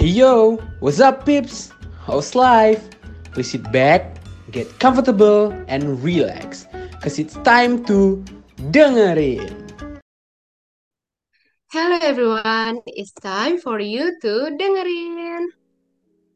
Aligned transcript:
Hey 0.00 0.16
yo, 0.16 0.56
what's 0.80 0.96
up 0.96 1.28
peeps? 1.28 1.76
How's 2.08 2.32
life? 2.32 2.80
Please 3.36 3.52
sit 3.52 3.68
back, 3.68 4.16
get 4.48 4.64
comfortable, 4.80 5.52
and 5.68 6.00
relax. 6.00 6.64
Cause 7.04 7.20
it's 7.20 7.36
time 7.44 7.84
to 7.84 8.24
dengerin. 8.72 9.52
Hello 11.68 12.00
everyone, 12.00 12.80
it's 12.88 13.12
time 13.12 13.60
for 13.60 13.76
you 13.76 14.16
to 14.24 14.56
dengerin. 14.56 15.52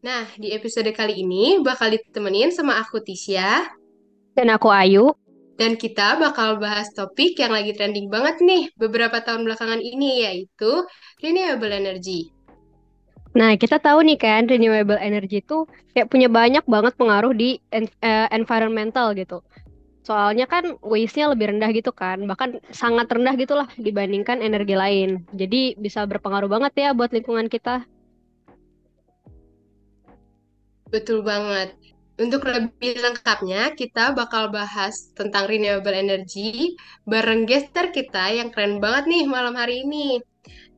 Nah, 0.04 0.28
di 0.36 0.52
episode 0.52 0.92
kali 0.92 1.24
ini 1.24 1.64
bakal 1.64 1.96
ditemenin 1.96 2.52
sama 2.52 2.76
aku 2.84 3.00
Tisha 3.00 3.64
Dan 4.36 4.52
aku 4.52 4.68
Ayu. 4.68 5.16
dan 5.56 5.80
kita 5.80 6.20
bakal 6.20 6.60
bahas 6.60 6.92
topik 6.92 7.38
yang 7.40 7.56
lagi 7.56 7.72
trending 7.72 8.12
banget 8.12 8.44
nih 8.44 8.68
beberapa 8.76 9.24
tahun 9.24 9.48
belakangan 9.48 9.80
ini 9.80 10.28
yaitu 10.28 10.84
renewable 11.24 11.72
energy. 11.72 12.34
Nah, 13.35 13.59
kita 13.59 13.82
tahu 13.82 14.07
nih 14.07 14.14
kan, 14.14 14.46
renewable 14.46 14.98
energy 15.02 15.42
itu 15.42 15.66
kayak 15.91 16.06
punya 16.06 16.30
banyak 16.30 16.62
banget 16.70 16.95
pengaruh 16.95 17.34
di 17.34 17.59
eh, 17.75 18.29
environmental 18.30 19.11
gitu. 19.19 19.42
Soalnya 20.06 20.47
kan 20.47 20.79
waste-nya 20.84 21.33
lebih 21.34 21.51
rendah 21.51 21.70
gitu 21.75 21.91
kan, 21.91 22.23
bahkan 22.30 22.62
sangat 22.70 23.11
rendah 23.11 23.34
gitulah 23.34 23.66
dibandingkan 23.75 24.39
energi 24.39 24.78
lain. 24.78 25.27
Jadi 25.34 25.75
bisa 25.80 26.06
berpengaruh 26.06 26.47
banget 26.47 26.73
ya 26.78 26.89
buat 26.95 27.11
lingkungan 27.11 27.51
kita. 27.51 27.83
Betul 30.92 31.27
banget. 31.27 31.75
Untuk 32.14 32.47
lebih 32.47 33.03
lengkapnya, 33.03 33.75
kita 33.75 34.14
bakal 34.14 34.55
bahas 34.55 35.11
tentang 35.19 35.51
renewable 35.51 35.91
energy 35.91 36.78
bareng 37.03 37.42
gester 37.51 37.91
kita 37.91 38.30
yang 38.30 38.55
keren 38.55 38.78
banget 38.78 39.11
nih 39.11 39.27
malam 39.27 39.59
hari 39.59 39.83
ini. 39.83 40.23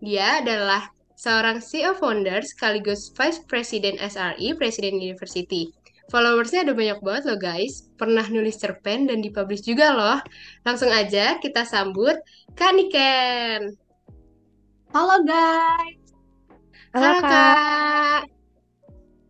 Dia 0.01 0.41
adalah 0.41 0.96
seorang 1.17 1.65
CEO 1.65 1.97
founder 1.97 2.45
sekaligus 2.45 3.09
Vice 3.17 3.41
President 3.49 3.97
SRI, 3.97 4.53
Presiden 4.55 5.01
University. 5.01 5.73
Followersnya 6.07 6.63
ada 6.63 6.71
banyak 6.71 7.03
banget 7.03 7.25
loh 7.27 7.41
guys, 7.41 7.91
pernah 7.99 8.23
nulis 8.31 8.61
cerpen 8.63 9.11
dan 9.11 9.25
dipublish 9.25 9.67
juga 9.67 9.91
loh. 9.91 10.19
Langsung 10.63 10.93
aja 10.93 11.41
kita 11.43 11.67
sambut 11.67 12.15
Kak 12.55 12.79
Niken. 12.79 13.75
Halo 14.95 15.27
guys, 15.27 15.99
Halo, 16.95 17.03
Halo 17.03 17.21
Kak. 17.21 17.27
Kak. 17.27 18.23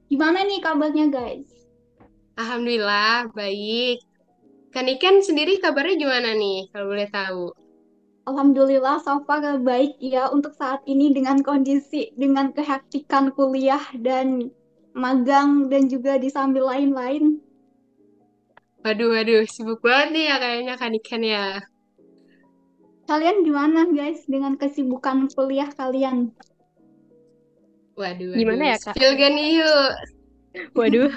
gimana 0.07 0.45
nih 0.45 0.61
kabarnya 0.61 1.07
guys? 1.09 1.49
Alhamdulillah, 2.37 3.33
baik. 3.33 4.05
Kak 4.69 4.85
Niken 4.85 5.25
sendiri 5.25 5.57
kabarnya 5.57 5.97
gimana 5.97 6.37
nih, 6.37 6.69
kalau 6.69 6.93
boleh 6.93 7.09
tahu? 7.09 7.66
Alhamdulillah 8.27 8.99
so 9.07 9.23
far 9.23 9.39
baik 9.63 10.03
ya 10.03 10.27
untuk 10.35 10.51
saat 10.59 10.83
ini 10.91 11.15
dengan 11.15 11.47
kondisi, 11.47 12.11
dengan 12.19 12.51
kehektikan 12.51 13.31
kuliah 13.31 13.87
dan 14.03 14.51
magang 14.99 15.71
dan 15.71 15.87
juga 15.87 16.19
di 16.19 16.27
sambil 16.27 16.67
lain-lain. 16.67 17.39
Waduh, 18.83 19.15
waduh, 19.15 19.47
sibuk 19.47 19.79
banget 19.79 20.09
nih 20.11 20.25
ya 20.27 20.37
kayaknya 20.43 20.75
Kak 20.75 20.91
Niken 20.91 21.23
ya. 21.23 21.47
Kalian 23.07 23.47
gimana 23.47 23.87
guys 23.95 24.27
dengan 24.27 24.59
kesibukan 24.59 25.31
kuliah 25.31 25.71
kalian? 25.71 26.35
Waduh, 27.95 28.35
Gimana 28.35 28.63
waduh. 28.63 28.73
ya, 28.75 28.77
Kak? 28.83 28.95
Spill 28.99 29.13
gak 29.15 29.31
nih 29.31 29.49
yuk? 29.63 29.91
Waduh. 30.75 31.11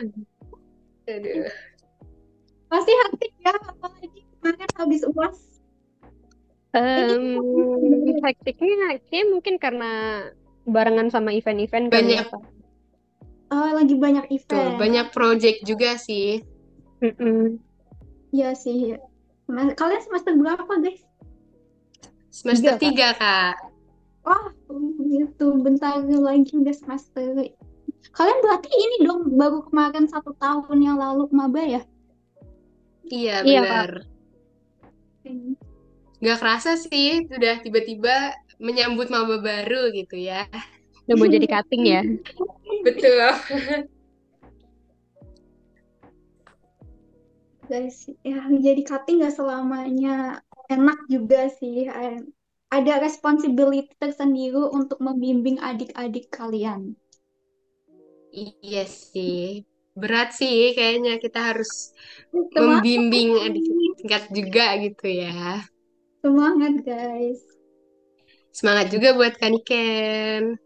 Aduh. 1.09 1.49
Pasti 2.69 2.91
hektik 2.93 3.33
ya, 3.41 3.53
apalagi 3.57 4.21
kemarin 4.37 4.69
habis 4.77 5.01
UAS. 5.09 5.48
Em, 6.69 7.41
hektiknya 8.21 8.75
kayak 9.01 9.25
mungkin 9.25 9.57
karena 9.57 10.21
barengan 10.69 11.09
sama 11.09 11.33
event-event 11.33 11.89
ya, 11.89 11.93
Banyak. 11.93 12.25
Kak. 12.29 12.43
Eh, 13.49 13.71
lagi 13.73 13.95
banyak 13.97 14.25
Tuh, 14.29 14.37
event. 14.37 14.77
banyak 14.77 15.07
project 15.09 15.65
juga 15.65 15.97
sih. 15.97 16.45
Mm-mm. 17.01 17.57
Iya 18.29 18.53
sih. 18.53 18.93
Sem- 19.49 19.73
Kalian 19.73 20.01
semester 20.05 20.37
berapa 20.37 20.69
guys? 20.77 21.01
Semester 22.29 22.77
Tiga, 22.77 23.17
Kak. 23.17 23.17
3, 23.17 23.17
Kak. 23.17 23.55
Wah, 24.21 24.45
gitu. 25.01 25.57
Bentar 25.57 26.05
lagi 26.05 26.53
udah 26.53 26.75
semester. 26.77 27.33
Kalian 28.13 28.39
berarti 28.45 28.69
ini 28.69 28.97
dong 29.01 29.33
baru 29.33 29.65
kemarin 29.65 30.05
satu 30.05 30.37
tahun 30.37 30.77
yang 30.77 31.01
lalu 31.01 31.25
maba 31.33 31.65
ya? 31.65 31.81
Iya, 33.09 33.41
Iya, 33.41 33.61
Kak. 33.65 33.65
benar. 33.65 33.91
Gak 36.19 36.37
kerasa 36.43 36.75
sih, 36.75 37.23
udah 37.31 37.63
tiba-tiba 37.63 38.35
menyambut 38.59 39.07
maba 39.07 39.39
baru 39.39 39.87
gitu 39.95 40.19
ya. 40.19 40.43
Udah 41.07 41.15
mau 41.15 41.27
jadi 41.31 41.47
cutting 41.47 41.83
ya. 41.87 42.01
Betul. 42.85 43.23
guys 47.69 48.09
ya 48.25 48.41
jadi 48.49 48.81
cutting 48.81 49.21
nggak 49.21 49.37
selamanya 49.37 50.41
enak 50.73 51.05
juga 51.05 51.53
sih 51.53 51.85
ada 52.73 52.93
responsibility 52.97 53.93
tersendiri 54.01 54.73
untuk 54.73 54.97
membimbing 54.97 55.61
adik-adik 55.61 56.33
kalian 56.33 56.97
Iya 58.29 58.85
sih. 58.85 59.65
Berat 59.97 60.37
sih 60.37 60.77
kayaknya 60.77 61.17
kita 61.17 61.49
harus 61.49 61.89
semangat 62.29 62.85
membimbing 62.85 63.29
adik 63.41 63.65
tingkat 63.97 64.23
juga 64.29 64.65
gitu 64.85 65.05
ya. 65.09 65.65
Semangat 66.21 66.73
guys 66.83 67.39
Semangat 68.49 68.89
juga 68.91 69.13
buat 69.15 69.37
Kaniken. 69.37 70.57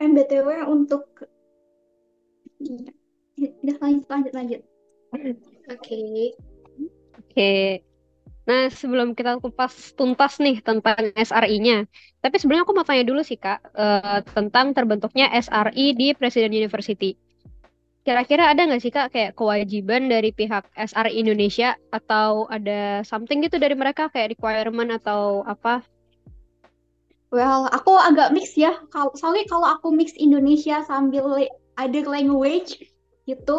eh 0.00 0.08
btw 0.08 0.48
untuk 0.64 1.04
Iya. 2.60 2.92
udah 3.64 3.76
lanjut 3.80 4.06
lanjut 4.08 4.32
lanjut 4.36 4.60
Oke. 5.70 5.98
Oke. 7.18 7.52
Nah, 8.48 8.66
sebelum 8.72 9.14
kita 9.14 9.38
kupas 9.38 9.94
tuntas 9.94 10.42
nih 10.42 10.58
tentang 10.64 11.14
SRI-nya, 11.14 11.86
tapi 12.18 12.34
sebenarnya 12.40 12.64
aku 12.66 12.74
mau 12.74 12.86
tanya 12.86 13.04
dulu 13.06 13.22
sih, 13.22 13.38
Kak, 13.38 13.58
eh, 13.74 14.18
tentang 14.34 14.74
terbentuknya 14.74 15.30
SRI 15.30 15.94
di 15.94 16.06
Presiden 16.18 16.50
University. 16.50 17.14
Kira-kira 18.00 18.48
ada 18.48 18.64
nggak 18.64 18.80
sih, 18.80 18.92
Kak, 18.92 19.12
kayak 19.12 19.36
kewajiban 19.36 20.08
dari 20.08 20.32
pihak 20.32 20.64
SRI 20.72 21.20
Indonesia 21.20 21.76
atau 21.92 22.48
ada 22.48 23.04
something 23.04 23.44
gitu 23.44 23.60
dari 23.60 23.76
mereka, 23.76 24.08
kayak 24.08 24.34
requirement 24.36 24.96
atau 24.96 25.44
apa? 25.44 25.84
well 27.30 27.70
aku 27.70 27.94
agak 27.94 28.34
mix 28.34 28.58
ya 28.58 28.74
kalau 28.90 29.14
sorry 29.14 29.46
kalau 29.46 29.66
aku 29.66 29.94
mix 29.94 30.12
Indonesia 30.18 30.82
sambil 30.84 31.30
other 31.78 32.04
language 32.04 32.82
itu 33.24 33.58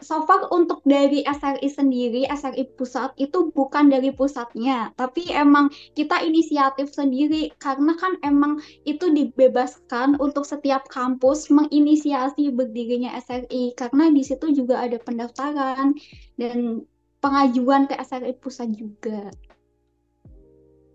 so 0.00 0.24
far 0.28 0.48
untuk 0.52 0.84
dari 0.84 1.24
SRI 1.24 1.68
sendiri, 1.68 2.28
SRI 2.28 2.76
pusat 2.76 3.16
itu 3.16 3.48
bukan 3.52 3.88
dari 3.88 4.12
pusatnya, 4.12 4.92
tapi 4.94 5.28
emang 5.32 5.72
kita 5.96 6.20
inisiatif 6.20 6.92
sendiri 6.92 7.52
karena 7.56 7.96
kan 7.96 8.20
emang 8.20 8.60
itu 8.84 9.08
dibebaskan 9.08 10.20
untuk 10.20 10.44
setiap 10.44 10.84
kampus 10.92 11.48
menginisiasi 11.48 12.52
berdirinya 12.52 13.16
SRI 13.20 13.72
karena 13.76 14.12
di 14.12 14.22
situ 14.22 14.52
juga 14.52 14.84
ada 14.84 15.00
pendaftaran 15.00 15.96
dan 16.36 16.84
pengajuan 17.24 17.88
ke 17.88 17.96
SRI 17.96 18.36
pusat 18.38 18.70
juga. 18.76 19.32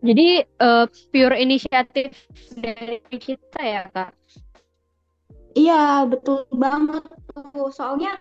Jadi 0.02 0.42
eh, 0.42 0.86
pure 1.14 1.38
inisiatif 1.38 2.10
dari 2.58 2.98
kita 3.22 3.62
ya, 3.62 3.86
Kak? 3.94 4.12
Iya, 5.54 6.08
betul 6.08 6.48
banget 6.56 7.04
tuh. 7.30 7.70
Soalnya 7.70 8.16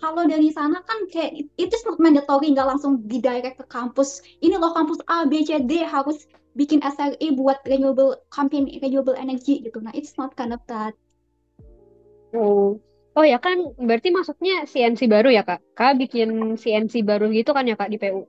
kalau 0.00 0.24
dari 0.24 0.48
sana 0.50 0.80
kan 0.82 1.06
kayak 1.12 1.46
itu 1.60 1.76
not 1.84 2.00
mandatory, 2.00 2.50
nggak 2.56 2.68
langsung 2.76 3.04
didirect 3.04 3.60
ke 3.60 3.66
kampus. 3.68 4.24
Ini 4.40 4.56
loh 4.56 4.72
kampus 4.72 5.04
A, 5.06 5.28
B, 5.28 5.44
C, 5.44 5.60
D 5.60 5.84
harus 5.84 6.24
bikin 6.58 6.82
SRI 6.82 7.36
buat 7.36 7.62
renewable 7.68 8.18
campaign 8.32 8.66
renewable 8.80 9.14
energy 9.14 9.60
gitu. 9.62 9.78
Nah, 9.78 9.92
it's 9.94 10.16
not 10.16 10.34
kind 10.34 10.56
of 10.56 10.64
that. 10.66 10.96
Oh. 12.32 12.80
Oh 13.18 13.26
ya 13.26 13.42
kan, 13.42 13.74
berarti 13.74 14.14
maksudnya 14.14 14.64
CNC 14.70 15.10
baru 15.10 15.34
ya, 15.34 15.42
Kak? 15.42 15.60
Kak 15.74 15.98
bikin 15.98 16.54
CNC 16.54 17.02
baru 17.02 17.26
gitu 17.34 17.50
kan 17.50 17.66
ya, 17.66 17.74
Kak, 17.74 17.90
di 17.90 17.98
PU? 17.98 18.22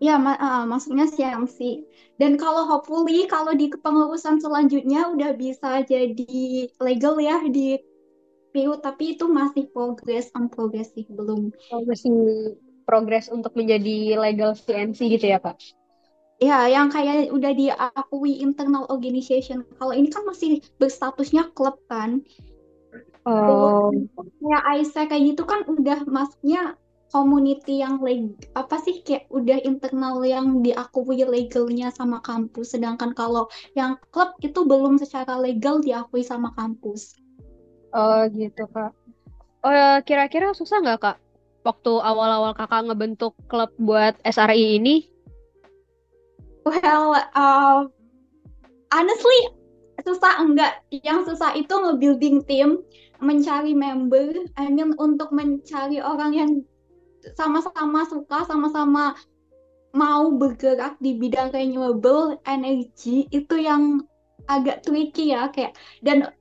Ya, 0.00 0.16
ma 0.16 0.38
ah, 0.38 0.64
maksudnya 0.64 1.10
CMC. 1.10 1.84
Dan 2.16 2.38
kalau 2.40 2.64
hopefully 2.70 3.28
kalau 3.28 3.52
di 3.52 3.68
kepengurusan 3.68 4.40
selanjutnya 4.40 5.10
udah 5.10 5.36
bisa 5.36 5.84
jadi 5.84 6.70
legal 6.80 7.20
ya 7.20 7.42
di 7.50 7.76
PU, 8.50 8.78
tapi 8.82 9.16
itu 9.16 9.30
masih 9.30 9.70
progress 9.70 10.30
on 10.36 10.50
progress 10.50 10.90
sih, 10.94 11.06
belum. 11.08 11.54
Oh, 11.70 11.82
masih 11.86 12.12
progres 12.84 13.30
untuk 13.30 13.54
menjadi 13.54 14.18
legal 14.18 14.58
CNC 14.58 14.98
gitu 15.18 15.26
ya, 15.30 15.38
Kak? 15.38 15.58
Ya, 16.40 16.66
yang 16.72 16.88
kayak 16.88 17.30
udah 17.30 17.52
diakui 17.52 18.40
internal 18.40 18.88
organization. 18.88 19.62
Kalau 19.76 19.92
ini 19.92 20.08
kan 20.08 20.24
masih 20.24 20.64
berstatusnya 20.80 21.52
klub 21.52 21.76
kan. 21.86 22.24
Oh, 23.28 23.92
Kayak 24.40 24.64
ISEC 24.80 25.06
kayak 25.12 25.24
gitu 25.36 25.42
kan 25.44 25.60
udah 25.68 26.08
masuknya 26.08 26.80
community 27.10 27.82
yang 27.82 27.98
leg 28.00 28.32
apa 28.54 28.78
sih 28.80 29.02
kayak 29.02 29.26
udah 29.28 29.58
internal 29.66 30.22
yang 30.22 30.62
diakui 30.62 31.26
legalnya 31.26 31.90
sama 31.90 32.22
kampus 32.22 32.78
sedangkan 32.78 33.12
kalau 33.12 33.50
yang 33.74 33.98
klub 34.14 34.38
itu 34.40 34.62
belum 34.62 34.96
secara 34.96 35.36
legal 35.36 35.82
diakui 35.82 36.22
sama 36.22 36.54
kampus 36.54 37.18
Oh 37.90 38.22
gitu 38.30 38.64
kak. 38.70 38.94
Oh 39.60 39.72
ya, 39.72 40.00
kira-kira 40.06 40.56
susah 40.56 40.80
nggak 40.80 41.00
kak? 41.02 41.16
Waktu 41.60 41.92
awal-awal 42.00 42.56
kakak 42.56 42.88
ngebentuk 42.88 43.36
klub 43.50 43.68
buat 43.76 44.16
SRI 44.24 44.80
ini? 44.80 45.10
well 46.64 47.16
uh, 47.34 47.88
honestly 48.92 49.40
susah 50.00 50.40
enggak 50.40 50.80
yang 50.92 51.24
susah 51.28 51.52
itu 51.56 51.70
nge-building 51.70 52.40
tim 52.48 52.80
mencari 53.20 53.76
member 53.76 54.48
I 54.56 54.72
mean 54.72 54.96
untuk 54.96 55.28
mencari 55.32 56.00
orang 56.00 56.32
yang 56.32 56.50
sama-sama 57.36 58.08
suka 58.08 58.48
sama-sama 58.48 59.12
mau 59.92 60.32
bergerak 60.32 60.96
di 61.04 61.20
bidang 61.20 61.52
renewable 61.52 62.40
energy 62.48 63.28
itu 63.28 63.60
yang 63.60 64.08
agak 64.48 64.80
tricky 64.88 65.36
ya 65.36 65.52
kayak 65.52 65.76
dan 66.00 66.32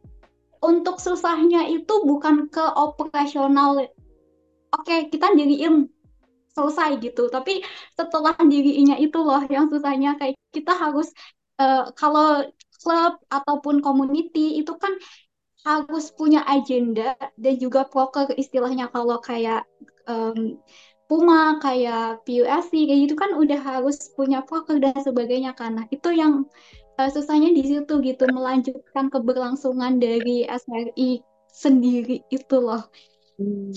untuk 0.60 1.00
susahnya 1.00 1.68
itu 1.72 1.94
bukan 2.04 2.52
ke 2.52 2.64
operasional. 2.76 3.80
Oke 4.76 5.10
kita 5.10 5.34
diriin 5.34 5.88
selesai 6.54 7.00
gitu. 7.00 7.32
Tapi 7.32 7.64
setelah 7.96 8.36
dirinya 8.44 9.00
itu 9.00 9.20
loh 9.20 9.42
yang 9.48 9.72
susahnya 9.72 10.20
kayak 10.20 10.36
kita 10.52 10.74
harus 10.76 11.10
uh, 11.62 11.88
kalau 11.96 12.44
klub 12.80 13.20
ataupun 13.32 13.84
community 13.84 14.60
itu 14.60 14.76
kan 14.76 14.96
harus 15.68 16.12
punya 16.16 16.44
agenda 16.48 17.16
dan 17.36 17.56
juga 17.60 17.88
proker 17.88 18.32
istilahnya. 18.36 18.88
Kalau 18.92 19.20
kayak 19.20 19.68
um, 20.08 20.60
Puma 21.10 21.58
kayak 21.58 22.22
PUSC 22.22 22.86
kayak 22.86 23.00
gitu 23.10 23.16
kan 23.18 23.34
udah 23.34 23.58
harus 23.58 24.14
punya 24.14 24.46
proker 24.46 24.78
dan 24.78 24.94
sebagainya 24.94 25.58
karena 25.58 25.90
itu 25.90 26.14
yang 26.14 26.46
uh, 27.00 27.10
susahnya 27.10 27.56
di 27.56 27.64
situ 27.64 28.04
gitu 28.04 28.24
melanjutkan 28.28 29.08
keberlangsungan 29.08 30.04
dari 30.04 30.44
SRI 30.44 31.24
sendiri 31.48 32.28
itu 32.28 32.58
loh. 32.60 32.84
Hmm. 33.40 33.72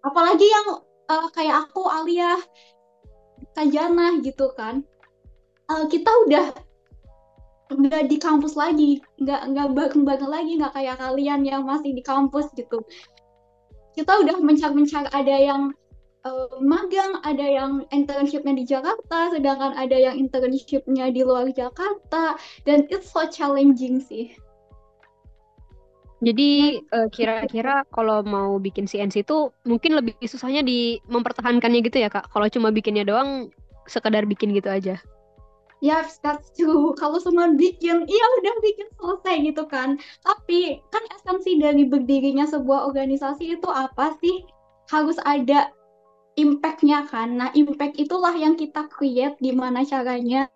apalagi 0.00 0.48
yang 0.48 0.80
uh, 1.12 1.28
kayak 1.36 1.68
aku 1.68 1.84
Alia 1.84 2.40
Kajana 3.52 4.24
gitu 4.24 4.48
kan. 4.56 4.80
Uh, 5.68 5.84
kita 5.92 6.08
udah 6.24 6.56
nggak 7.68 8.08
di 8.08 8.16
kampus 8.20 8.56
lagi 8.56 9.00
nggak 9.20 9.40
nggak 9.52 9.68
bareng-bareng 9.72 10.30
lagi 10.30 10.52
nggak 10.60 10.72
kayak 10.76 10.96
kalian 11.00 11.44
yang 11.44 11.68
masih 11.68 11.92
di 11.92 12.00
kampus 12.00 12.48
gitu. 12.56 12.80
Kita 13.92 14.24
udah 14.24 14.40
mencar-mencar 14.40 15.12
ada 15.12 15.36
yang 15.36 15.70
uh, 16.24 16.48
magang 16.60 17.20
ada 17.22 17.44
yang 17.44 17.72
internshipnya 17.92 18.56
di 18.56 18.64
Jakarta 18.64 19.30
sedangkan 19.32 19.76
ada 19.76 19.96
yang 19.96 20.16
internshipnya 20.16 21.12
di 21.12 21.20
luar 21.22 21.48
Jakarta 21.52 22.36
dan 22.64 22.88
it's 22.88 23.12
so 23.12 23.28
challenging 23.28 24.00
sih 24.00 24.32
Jadi 26.24 26.80
eh, 26.80 27.08
kira-kira 27.12 27.84
kalau 27.92 28.24
mau 28.24 28.56
bikin 28.56 28.88
CNC 28.88 29.28
itu 29.28 29.52
mungkin 29.68 29.92
lebih 29.92 30.16
susahnya 30.24 30.64
di 30.64 30.96
mempertahankannya 31.04 31.84
gitu 31.84 32.00
ya 32.00 32.08
kak. 32.08 32.32
Kalau 32.32 32.48
cuma 32.48 32.72
bikinnya 32.72 33.04
doang, 33.04 33.52
sekedar 33.84 34.24
bikin 34.24 34.56
gitu 34.56 34.72
aja. 34.72 34.96
Yes, 35.84 36.16
that's 36.24 36.48
true. 36.56 36.94
Kalau 37.00 37.20
semua 37.20 37.52
bikin, 37.52 38.08
iya 38.08 38.26
udah 38.40 38.54
bikin 38.64 38.88
selesai 38.96 39.36
gitu 39.52 39.62
kan. 39.68 40.00
Tapi 40.24 40.80
kan 40.88 41.04
esensi 41.12 41.60
dari 41.60 41.84
berdirinya 41.84 42.48
sebuah 42.48 42.88
organisasi 42.88 43.60
itu 43.60 43.68
apa 43.68 44.16
sih? 44.24 44.48
Harus 44.88 45.20
ada 45.28 45.76
impact-nya 46.34 47.06
kan. 47.06 47.38
Nah, 47.38 47.50
impact 47.54 47.98
itulah 47.98 48.34
yang 48.34 48.54
kita 48.58 48.86
create 48.90 49.38
gimana 49.38 49.86
caranya. 49.86 50.50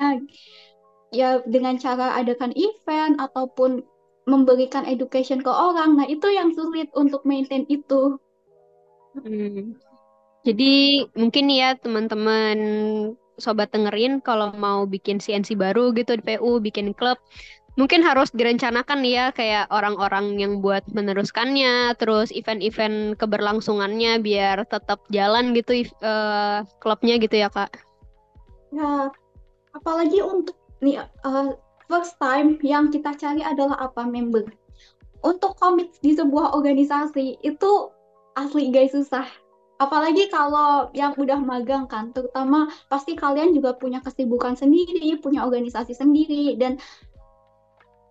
Ya 1.09 1.41
dengan 1.49 1.81
cara 1.81 2.19
adakan 2.21 2.53
event 2.53 3.17
ataupun 3.17 3.83
memberikan 4.29 4.85
education 4.85 5.41
ke 5.41 5.49
orang. 5.49 5.97
Nah, 5.97 6.07
itu 6.07 6.29
yang 6.29 6.53
sulit 6.53 6.93
untuk 6.93 7.25
maintain 7.25 7.65
itu. 7.73 8.21
Hmm. 9.17 9.75
Jadi 10.47 11.05
mungkin 11.19 11.51
ya 11.51 11.75
teman-teman 11.75 12.59
sobat 13.39 13.71
dengerin 13.71 14.19
kalau 14.21 14.51
mau 14.59 14.85
bikin 14.85 15.23
CNC 15.23 15.55
baru 15.55 15.95
gitu 15.95 16.19
di 16.19 16.23
PU, 16.27 16.59
bikin 16.59 16.93
klub, 16.93 17.17
mungkin 17.79 18.03
harus 18.03 18.35
direncanakan 18.35 19.07
ya 19.07 19.31
kayak 19.31 19.71
orang-orang 19.71 20.35
yang 20.35 20.59
buat 20.59 20.83
meneruskannya, 20.91 21.95
terus 21.95 22.35
event-event 22.35 23.15
keberlangsungannya 23.23 24.19
biar 24.19 24.67
tetap 24.67 24.99
jalan 25.15 25.55
gitu 25.55 25.87
uh, 26.03 26.67
klubnya 26.83 27.23
gitu 27.23 27.39
ya 27.39 27.47
kak. 27.47 27.71
Ya, 28.75 29.15
apalagi 29.79 30.19
untuk 30.19 30.59
nih 30.83 31.07
uh, 31.23 31.55
first 31.87 32.19
time 32.19 32.59
yang 32.67 32.91
kita 32.91 33.15
cari 33.15 33.47
adalah 33.47 33.79
apa 33.79 34.03
member. 34.03 34.51
Untuk 35.23 35.55
komit 35.59 35.95
di 36.03 36.19
sebuah 36.19 36.59
organisasi 36.59 37.43
itu 37.47 37.71
asli 38.35 38.75
guys 38.75 38.91
susah. 38.95 39.27
Apalagi 39.79 40.27
kalau 40.35 40.91
yang 40.91 41.15
udah 41.15 41.39
magang 41.39 41.87
kan, 41.87 42.11
terutama 42.11 42.67
pasti 42.91 43.15
kalian 43.15 43.55
juga 43.55 43.79
punya 43.79 44.03
kesibukan 44.03 44.59
sendiri, 44.59 45.15
punya 45.23 45.47
organisasi 45.47 45.95
sendiri 45.95 46.59
dan 46.59 46.83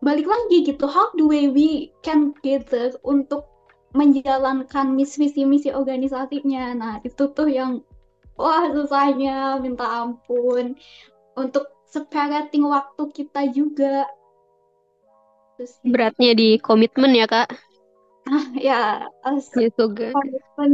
balik 0.01 0.29
lagi 0.29 0.67
gitu, 0.67 0.85
how 0.85 1.09
do 1.17 1.29
we 1.29 1.89
can 2.05 2.33
gather 2.45 2.93
untuk 3.01 3.49
menjalankan 3.97 4.93
misi-misi 4.93 5.73
organisasinya. 5.73 6.75
Nah, 6.77 6.93
itu 7.01 7.31
tuh 7.33 7.49
yang 7.49 7.81
wah 8.37 8.69
susahnya 8.69 9.57
minta 9.57 10.05
ampun. 10.05 10.77
Untuk 11.37 11.69
separating 11.89 12.65
waktu 12.65 13.03
kita 13.13 13.49
juga. 13.53 14.05
Terus, 15.57 15.73
Beratnya 15.81 16.37
di 16.37 16.61
komitmen 16.61 17.17
ya 17.17 17.25
kak? 17.25 17.49
Ah 18.27 18.45
ya, 18.59 19.07
gitu 19.55 19.87
komitmen 19.95 20.71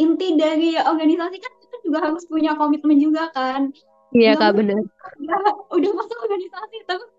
inti 0.00 0.32
dari 0.40 0.72
organisasi 0.80 1.36
kan 1.36 1.52
kita 1.60 1.76
juga 1.84 1.98
harus 2.08 2.24
punya 2.26 2.56
komitmen 2.56 2.96
juga 2.96 3.28
kan. 3.36 3.70
Iya 4.16 4.34
kak 4.34 4.56
benar. 4.58 4.80
Udah, 5.20 5.40
udah 5.76 5.90
masuk 5.94 6.18
organisasi 6.24 6.76
terus 6.88 7.12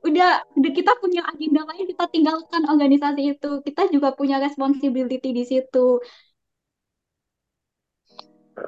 udah 0.00 0.30
udah 0.56 0.72
kita 0.72 0.92
punya 1.00 1.24
agenda 1.28 1.64
lain 1.68 1.84
kita 1.88 2.04
tinggalkan 2.08 2.62
organisasi 2.68 3.36
itu 3.36 3.50
kita 3.64 3.88
juga 3.92 4.12
punya 4.16 4.40
responsibility 4.40 5.30
di 5.32 5.44
situ 5.44 6.00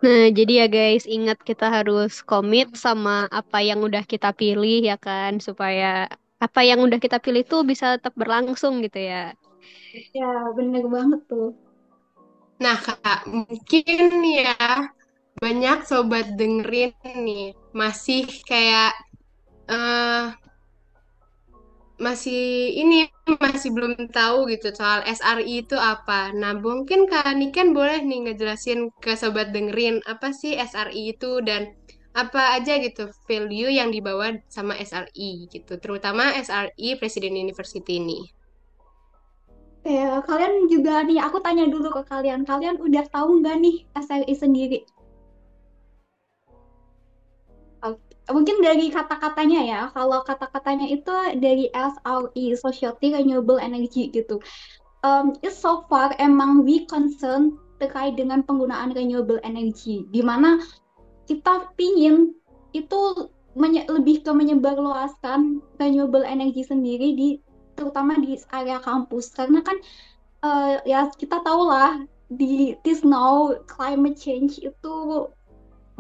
Nah, 0.00 0.32
jadi 0.32 0.64
ya 0.64 0.66
guys, 0.72 1.04
ingat 1.04 1.44
kita 1.44 1.68
harus 1.68 2.24
komit 2.24 2.72
sama 2.80 3.28
apa 3.28 3.60
yang 3.60 3.84
udah 3.84 4.00
kita 4.08 4.32
pilih 4.32 4.80
ya 4.80 4.96
kan, 4.96 5.36
supaya 5.36 6.08
apa 6.40 6.60
yang 6.64 6.80
udah 6.80 6.96
kita 6.96 7.20
pilih 7.20 7.44
tuh 7.44 7.60
bisa 7.60 8.00
tetap 8.00 8.16
berlangsung 8.16 8.80
gitu 8.80 9.04
ya. 9.04 9.36
Ya, 10.16 10.48
bener 10.56 10.88
banget 10.88 11.20
tuh. 11.28 11.52
Nah, 12.56 12.78
Kak, 12.80 13.28
mungkin 13.28 14.24
ya 14.24 14.56
banyak 15.42 15.78
sobat 15.84 16.38
dengerin 16.40 16.94
nih 17.02 17.52
masih 17.76 18.24
kayak 18.48 18.94
uh, 19.68 20.30
masih 22.00 22.72
ini 22.72 23.08
masih 23.40 23.70
belum 23.72 24.08
tahu 24.08 24.48
gitu 24.52 24.72
soal 24.72 25.04
SRI 25.04 25.66
itu 25.66 25.76
apa. 25.76 26.32
Nah, 26.32 26.56
mungkin 26.56 27.10
Kak 27.10 27.36
Niken 27.36 27.76
boleh 27.76 28.00
nih 28.00 28.32
ngejelasin 28.32 28.88
ke 29.02 29.12
sobat 29.18 29.52
dengerin 29.52 30.00
apa 30.08 30.32
sih 30.32 30.56
SRI 30.56 31.16
itu 31.16 31.44
dan 31.44 31.72
apa 32.12 32.60
aja 32.60 32.76
gitu 32.76 33.08
value 33.24 33.72
yang 33.72 33.88
dibawa 33.88 34.36
sama 34.52 34.76
SRI 34.76 35.48
gitu, 35.48 35.80
terutama 35.80 36.36
SRI 36.36 37.00
Presiden 37.00 37.36
University 37.40 37.96
ini. 37.96 38.20
Ya, 39.82 40.22
kalian 40.22 40.70
juga 40.70 41.02
nih, 41.02 41.18
aku 41.18 41.42
tanya 41.42 41.66
dulu 41.66 41.90
ke 41.90 42.02
kalian, 42.06 42.46
kalian 42.46 42.78
udah 42.78 43.02
tahu 43.10 43.42
nggak 43.42 43.56
nih 43.58 43.76
SRI 43.98 44.34
sendiri? 44.38 44.78
Mungkin 48.30 48.62
dari 48.62 48.92
kata-katanya 48.92 49.60
ya. 49.66 49.80
Kalau 49.90 50.22
kata-katanya 50.22 50.86
itu 50.86 51.14
dari 51.42 51.66
SRE, 51.74 52.44
Society 52.54 53.10
Renewable 53.10 53.58
Energy 53.58 54.12
gitu. 54.12 54.38
Um, 55.02 55.34
so 55.50 55.82
far 55.90 56.14
emang 56.22 56.62
we 56.62 56.86
concern 56.86 57.58
terkait 57.82 58.14
dengan 58.14 58.46
penggunaan 58.46 58.94
renewable 58.94 59.42
energy, 59.42 60.06
di 60.14 60.22
mana 60.22 60.62
kita 61.26 61.74
pingin 61.74 62.30
itu 62.70 63.26
lebih 63.90 64.22
ke 64.22 64.30
menyebarluaskan 64.30 65.58
renewable 65.82 66.22
energy 66.22 66.62
sendiri 66.62 67.18
di 67.18 67.28
terutama 67.74 68.16
di 68.20 68.38
area 68.54 68.78
kampus 68.80 69.34
karena 69.34 69.60
kan 69.60 69.76
uh, 70.44 70.80
ya 70.88 71.08
kita 71.12 71.40
tahu 71.44 71.68
lah 71.68 72.00
di 72.32 72.76
this 72.80 73.04
now 73.04 73.52
climate 73.68 74.16
change 74.16 74.56
itu 74.62 74.94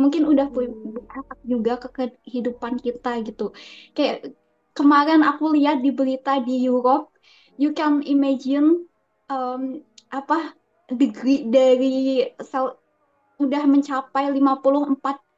mungkin 0.02 0.26
udah 0.26 0.50
efek 0.50 1.40
juga 1.46 1.78
ke 1.78 1.88
kehidupan 2.26 2.82
kita 2.82 3.22
gitu. 3.22 3.54
Kayak 3.94 4.34
kemarin 4.74 5.22
aku 5.22 5.54
lihat 5.54 5.80
di 5.80 5.94
berita 5.94 6.42
di 6.42 6.66
Europe, 6.66 7.14
you 7.56 7.70
can 7.70 8.02
imagine 8.02 8.90
um, 9.30 9.80
apa 10.10 10.58
degree 10.90 11.46
dari 11.46 12.26
sel 12.42 12.76
udah 13.40 13.64
mencapai 13.66 14.30
54 14.30 15.31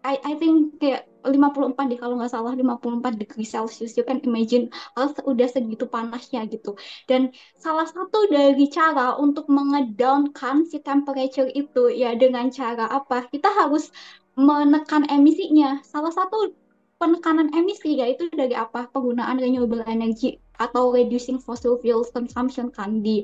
I, 0.00 0.16
I 0.24 0.32
think 0.40 0.80
kayak 0.80 1.04
54 1.20 1.76
deh 1.92 2.00
kalau 2.00 2.16
nggak 2.16 2.32
salah 2.32 2.56
54 2.56 3.20
degree 3.20 3.44
Celsius. 3.44 3.92
You 3.96 4.04
can 4.08 4.24
imagine 4.24 4.72
Earth 4.96 5.20
udah 5.28 5.48
segitu 5.52 5.84
panasnya 5.84 6.48
gitu. 6.48 6.76
Dan 7.04 7.36
salah 7.60 7.84
satu 7.84 8.32
dari 8.32 8.64
cara 8.72 9.20
untuk 9.20 9.44
mengedownkan 9.52 10.64
si 10.64 10.80
temperature 10.80 11.48
itu 11.52 11.92
ya 11.92 12.16
dengan 12.16 12.48
cara 12.48 12.88
apa? 12.88 13.28
Kita 13.28 13.52
harus 13.52 13.92
menekan 14.40 15.04
emisinya. 15.12 15.84
Salah 15.84 16.12
satu 16.12 16.56
penekanan 16.96 17.52
emisi 17.52 18.00
yaitu 18.00 18.32
dari 18.32 18.56
apa? 18.56 18.88
Penggunaan 18.88 19.36
renewable 19.36 19.84
energy 19.84 20.40
atau 20.56 20.92
reducing 20.92 21.36
fossil 21.36 21.76
fuels 21.80 22.08
consumption 22.16 22.72
kan 22.72 23.04
di 23.04 23.20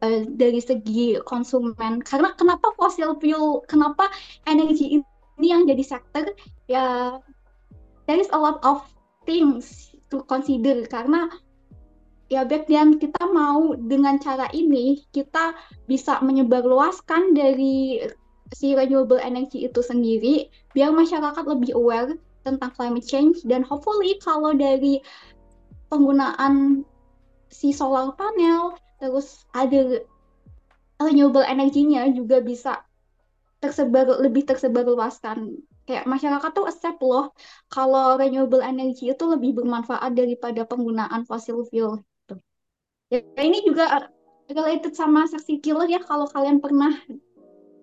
uh, 0.00 0.24
dari 0.24 0.64
segi 0.64 1.20
konsumen. 1.28 2.00
Karena 2.00 2.32
kenapa 2.32 2.72
fossil 2.80 3.16
fuel 3.20 3.60
kenapa 3.68 4.08
energi 4.48 5.04
ini 5.36 5.52
yang 5.52 5.62
jadi 5.68 5.84
sektor 5.84 6.24
ya 6.66 7.16
there 8.08 8.20
is 8.20 8.30
a 8.32 8.38
lot 8.38 8.62
of 8.64 8.82
things 9.28 9.92
to 10.08 10.22
consider. 10.30 10.86
Karena 10.86 11.28
ya 12.30 12.46
back 12.46 12.66
then 12.66 12.98
kita 12.98 13.22
mau 13.30 13.74
dengan 13.76 14.18
cara 14.18 14.50
ini 14.54 15.02
kita 15.14 15.54
bisa 15.86 16.18
menyebarluaskan 16.22 17.34
dari 17.34 18.02
si 18.54 18.78
renewable 18.78 19.18
energy 19.18 19.66
itu 19.66 19.82
sendiri 19.82 20.46
biar 20.70 20.94
masyarakat 20.94 21.44
lebih 21.46 21.74
aware 21.74 22.14
tentang 22.46 22.70
climate 22.78 23.02
change 23.02 23.42
dan 23.42 23.66
hopefully 23.66 24.14
kalau 24.22 24.54
dari 24.54 25.02
penggunaan 25.90 26.86
si 27.50 27.74
solar 27.74 28.14
panel 28.14 28.78
terus 29.02 29.42
ada 29.50 29.98
renewable 31.02 31.42
energinya 31.42 32.06
juga 32.14 32.38
bisa 32.38 32.86
tersebar 33.62 34.20
lebih 34.20 34.44
tersebar 34.44 34.84
luaskan 34.84 35.56
kayak 35.86 36.04
masyarakat 36.04 36.50
tuh 36.50 36.66
accept 36.66 37.00
loh 37.00 37.30
kalau 37.70 38.18
renewable 38.18 38.60
energy 38.60 39.08
itu 39.08 39.24
lebih 39.24 39.56
bermanfaat 39.56 40.12
daripada 40.12 40.66
penggunaan 40.66 41.22
fossil 41.24 41.62
fuel 41.70 42.02
gitu. 42.02 42.34
ya 43.08 43.22
ini 43.38 43.62
juga 43.62 44.10
related 44.50 44.92
sama 44.98 45.30
saksi 45.30 45.62
killer 45.62 45.86
ya 45.86 46.02
kalau 46.02 46.26
kalian 46.26 46.58
pernah 46.58 46.90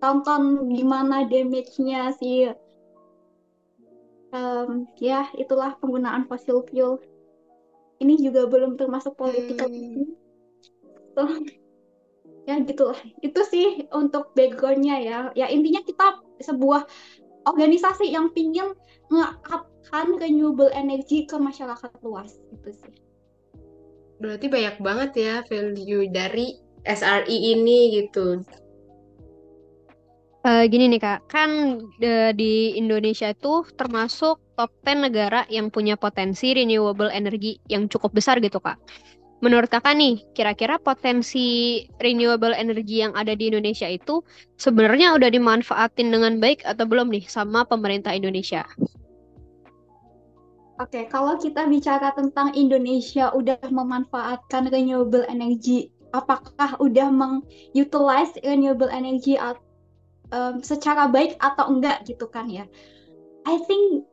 tonton 0.04 0.68
gimana 0.76 1.24
damage-nya 1.24 2.12
si 2.20 2.52
um, 4.36 4.84
ya 5.00 5.32
itulah 5.40 5.80
penggunaan 5.80 6.28
fossil 6.28 6.68
fuel 6.68 7.00
ini 8.04 8.20
juga 8.20 8.52
belum 8.52 8.76
termasuk 8.76 9.16
political 9.16 9.72
hmm. 9.72 10.12
so, 11.16 11.24
ya 12.44 12.60
gitulah. 12.64 13.00
Itu 13.24 13.42
sih 13.48 13.88
untuk 13.96 14.36
backgroundnya 14.36 14.98
ya. 15.00 15.20
Ya 15.36 15.48
intinya 15.48 15.82
kita 15.84 16.20
sebuah 16.44 16.88
organisasi 17.48 18.12
yang 18.12 18.32
pingin 18.32 18.76
mengapkan 19.12 20.16
renewable 20.20 20.72
energy 20.72 21.28
ke 21.28 21.36
masyarakat 21.36 21.92
luas. 22.04 22.40
Gitu 22.52 22.70
sih. 22.76 22.96
Berarti 24.20 24.48
banyak 24.48 24.76
banget 24.80 25.12
ya 25.20 25.36
value 25.48 26.08
dari 26.12 26.56
SRI 26.88 27.38
ini 27.56 28.04
gitu. 28.04 28.44
Uh, 30.44 30.68
gini 30.68 30.92
nih 30.92 31.00
kak, 31.00 31.24
kan 31.32 31.80
de, 32.04 32.36
di 32.36 32.76
Indonesia 32.76 33.32
itu 33.32 33.64
termasuk 33.80 34.44
top 34.60 34.76
10 34.84 35.08
negara 35.08 35.48
yang 35.48 35.72
punya 35.72 35.96
potensi 35.96 36.52
renewable 36.52 37.08
energy 37.08 37.64
yang 37.72 37.88
cukup 37.88 38.12
besar 38.12 38.44
gitu 38.44 38.60
kak. 38.60 38.76
Menurut 39.44 39.68
kakak 39.68 40.00
nih, 40.00 40.24
kira-kira 40.32 40.80
potensi 40.80 41.84
renewable 42.00 42.56
energy 42.56 43.04
yang 43.04 43.12
ada 43.12 43.36
di 43.36 43.52
Indonesia 43.52 43.92
itu 43.92 44.24
sebenarnya 44.56 45.20
udah 45.20 45.28
dimanfaatin 45.28 46.16
dengan 46.16 46.40
baik 46.40 46.64
atau 46.64 46.88
belum 46.88 47.12
nih 47.12 47.28
sama 47.28 47.68
pemerintah 47.68 48.16
Indonesia? 48.16 48.64
Oke, 50.80 51.12
kalau 51.12 51.36
kita 51.36 51.68
bicara 51.68 52.16
tentang 52.16 52.56
Indonesia 52.56 53.36
udah 53.36 53.60
memanfaatkan 53.68 54.72
renewable 54.72 55.28
energy, 55.28 55.92
apakah 56.16 56.80
udah 56.80 57.12
mengutilize 57.12 58.40
renewable 58.48 58.88
energy 58.96 59.36
um, 60.32 60.64
secara 60.64 61.12
baik 61.12 61.36
atau 61.44 61.68
enggak 61.68 62.08
gitu 62.08 62.32
kan 62.32 62.48
ya? 62.48 62.64
I 63.44 63.60
think 63.68 64.08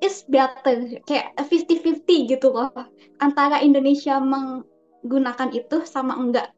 is 0.00 0.24
better. 0.26 0.98
Kayak 1.06 1.36
50-50 1.38 2.30
gitu 2.30 2.48
loh. 2.50 2.70
Antara 3.22 3.60
Indonesia 3.62 4.18
menggunakan 4.18 5.50
itu 5.54 5.86
sama 5.86 6.18
enggak. 6.18 6.50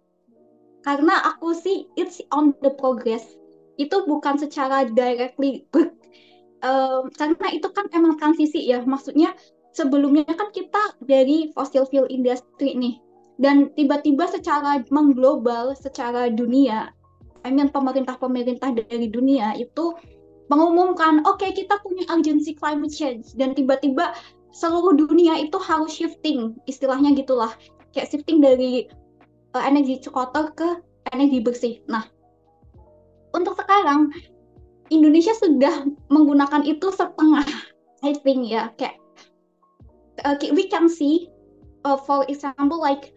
Karena 0.87 1.19
aku 1.35 1.53
sih 1.53 1.91
it's 1.99 2.23
on 2.31 2.55
the 2.63 2.71
progress. 2.79 3.25
Itu 3.77 4.09
bukan 4.09 4.41
secara 4.41 4.89
directly 4.89 5.69
um, 6.65 7.13
karena 7.13 7.47
itu 7.53 7.69
kan 7.75 7.91
emang 7.93 8.17
transisi 8.17 8.65
ya. 8.65 8.81
Maksudnya 8.87 9.35
sebelumnya 9.77 10.25
kan 10.25 10.49
kita 10.55 10.97
dari 11.05 11.53
fossil 11.53 11.85
fuel 11.91 12.09
industry 12.09 12.73
nih. 12.79 12.97
Dan 13.37 13.69
tiba-tiba 13.77 14.25
secara 14.33 14.81
mengglobal 14.89 15.77
secara 15.77 16.33
dunia 16.33 16.89
I 17.47 17.55
mean 17.55 17.71
pemerintah-pemerintah 17.71 18.75
dari 18.75 19.07
dunia 19.07 19.55
itu 19.55 19.95
mengumumkan 20.47 21.23
oke 21.27 21.43
okay, 21.43 21.51
kita 21.55 21.79
punya 21.83 22.07
urgency 22.11 22.55
climate 22.55 22.93
change. 22.93 23.35
Dan 23.35 23.53
tiba-tiba 23.55 24.15
seluruh 24.55 24.97
dunia 24.97 25.37
itu 25.43 25.59
harus 25.61 25.93
shifting 25.93 26.57
istilahnya 26.71 27.13
gitulah. 27.15 27.53
Kayak 27.93 28.13
shifting 28.13 28.39
dari 28.41 28.87
uh, 29.57 29.63
energi 29.65 30.01
kotor 30.07 30.53
ke 30.55 30.81
energi 31.13 31.39
bersih. 31.43 31.75
Nah 31.91 32.07
untuk 33.37 33.59
sekarang 33.59 34.11
Indonesia 34.89 35.35
sudah 35.37 35.85
menggunakan 36.09 36.63
itu 36.65 36.89
setengah 36.95 37.45
I 38.07 38.15
think 38.23 38.49
ya. 38.49 38.71
Kayak 38.79 39.03
uh, 40.25 40.37
we 40.55 40.71
can 40.71 40.89
see 40.89 41.29
uh, 41.85 41.99
for 41.99 42.25
example 42.31 42.81
like 42.81 43.13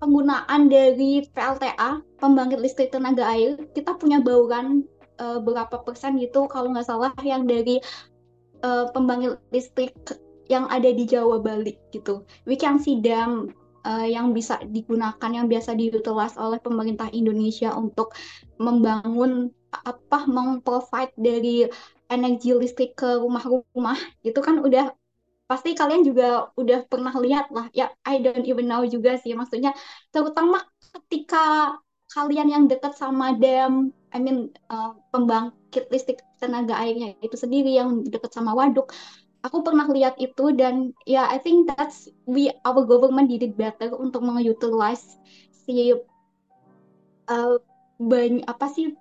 penggunaan 0.00 0.72
dari 0.72 1.24
PLTA 1.36 2.00
pembangkit 2.20 2.60
listrik 2.60 2.92
tenaga 2.92 3.24
air 3.28 3.60
kita 3.76 3.96
punya 4.00 4.20
bauran 4.20 4.84
uh, 5.20 5.38
berapa 5.44 5.84
persen 5.84 6.16
gitu 6.16 6.48
kalau 6.48 6.72
nggak 6.72 6.88
salah 6.88 7.12
yang 7.20 7.44
dari 7.44 7.78
uh, 8.64 8.88
pembangkit 8.90 9.36
listrik 9.52 9.94
yang 10.50 10.66
ada 10.66 10.90
di 10.90 11.06
Jawa 11.06 11.38
Bali 11.38 11.78
gitu. 11.94 12.26
Can 12.58 12.82
see 12.82 12.98
them 12.98 13.54
uh, 13.86 14.06
yang 14.08 14.34
bisa 14.34 14.58
digunakan 14.66 15.30
yang 15.30 15.46
biasa 15.46 15.78
diutilize 15.78 16.34
oleh 16.34 16.58
pemerintah 16.58 17.06
Indonesia 17.14 17.70
untuk 17.76 18.16
membangun 18.58 19.52
apa 19.70 20.26
memprovide 20.26 21.14
dari 21.14 21.70
energi 22.10 22.50
listrik 22.58 22.98
ke 22.98 23.22
rumah-rumah 23.22 23.94
gitu 24.26 24.42
kan 24.42 24.58
udah 24.58 24.90
pasti 25.46 25.74
kalian 25.74 26.02
juga 26.02 26.50
udah 26.58 26.86
pernah 26.86 27.14
lihat 27.18 27.50
lah 27.54 27.70
ya 27.70 27.90
I 28.06 28.22
don't 28.22 28.46
even 28.46 28.66
know 28.66 28.82
juga 28.86 29.18
sih 29.18 29.34
maksudnya 29.34 29.74
terutama 30.10 30.62
ketika 30.94 31.74
kalian 32.10 32.50
yang 32.50 32.64
dekat 32.66 32.98
sama 32.98 33.38
dam 33.38 33.94
I 34.10 34.18
mean 34.18 34.50
uh, 34.70 34.98
pembangkit 35.14 35.90
listrik 35.94 36.22
tenaga 36.42 36.74
airnya 36.78 37.14
itu 37.22 37.36
sendiri 37.38 37.74
yang 37.74 38.02
dekat 38.06 38.34
sama 38.34 38.54
waduk. 38.54 38.90
Aku 39.40 39.64
pernah 39.64 39.88
lihat 39.88 40.20
itu 40.20 40.52
dan 40.52 40.92
ya 41.08 41.24
yeah, 41.24 41.26
I 41.32 41.40
think 41.40 41.70
that's 41.70 42.10
we 42.28 42.52
our 42.68 42.84
government 42.84 43.32
did 43.32 43.40
it 43.40 43.56
better 43.56 43.94
untuk 43.96 44.20
mengutilize 44.20 45.16
si 45.64 45.96
uh, 47.30 47.56
banyak 48.00 48.44
apa 48.44 48.66
sih 48.68 48.92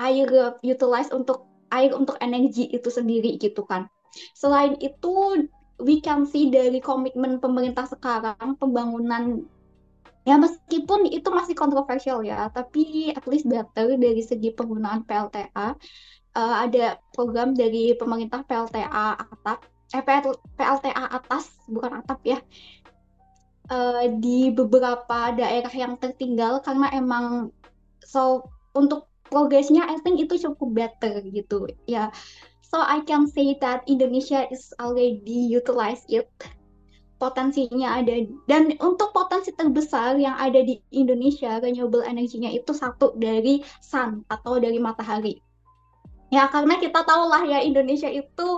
air 0.00 0.58
utilize 0.64 1.12
untuk 1.12 1.46
air 1.70 1.94
untuk 1.94 2.18
energi 2.18 2.66
itu 2.72 2.90
sendiri 2.90 3.38
gitu 3.38 3.62
kan. 3.68 3.86
Selain 4.34 4.74
itu 4.82 5.46
we 5.78 6.02
can 6.02 6.26
see 6.26 6.50
dari 6.50 6.82
komitmen 6.82 7.38
pemerintah 7.38 7.86
sekarang 7.86 8.58
pembangunan 8.58 9.46
Ya 10.28 10.36
meskipun 10.36 11.08
itu 11.08 11.28
masih 11.32 11.56
kontroversial 11.56 12.20
ya, 12.20 12.52
tapi 12.52 13.12
at 13.16 13.24
least 13.24 13.48
better 13.48 13.96
dari 13.96 14.20
segi 14.20 14.52
penggunaan 14.52 15.08
PLTA. 15.08 15.48
Uh, 16.30 16.38
eh, 16.38 16.56
ada 16.68 16.86
program 17.16 17.56
dari 17.56 17.96
pemerintah 17.96 18.44
PLTA 18.46 19.18
atap, 19.18 19.66
eh 19.90 20.02
PLTA 20.54 21.04
atas 21.10 21.50
bukan 21.66 22.04
atap 22.04 22.20
ya, 22.22 22.38
uh, 23.72 24.04
di 24.20 24.52
beberapa 24.52 25.34
daerah 25.34 25.72
yang 25.72 25.96
tertinggal 25.96 26.60
karena 26.62 26.90
emang 26.94 27.50
so 28.04 28.46
untuk 28.74 29.10
progresnya 29.30 29.86
I 29.86 29.98
think 30.02 30.18
itu 30.18 30.36
cukup 30.38 30.74
better 30.74 31.22
gitu 31.24 31.70
ya. 31.86 32.10
So 32.70 32.78
I 32.78 33.02
can 33.02 33.26
say 33.26 33.58
that 33.62 33.82
Indonesia 33.90 34.46
is 34.46 34.70
already 34.78 35.50
utilize 35.50 36.06
it 36.06 36.30
potensinya 37.20 38.00
ada. 38.00 38.24
Dan 38.48 38.74
untuk 38.80 39.12
potensi 39.12 39.52
terbesar 39.52 40.16
yang 40.16 40.40
ada 40.40 40.64
di 40.64 40.80
Indonesia 40.88 41.60
renewable 41.60 42.00
energinya 42.02 42.48
itu 42.48 42.72
satu 42.72 43.12
dari 43.20 43.60
sun 43.84 44.24
atau 44.32 44.56
dari 44.56 44.80
matahari. 44.80 45.36
Ya 46.32 46.48
karena 46.48 46.80
kita 46.80 47.04
tahu 47.04 47.28
lah 47.28 47.44
ya 47.44 47.60
Indonesia 47.60 48.08
itu 48.08 48.48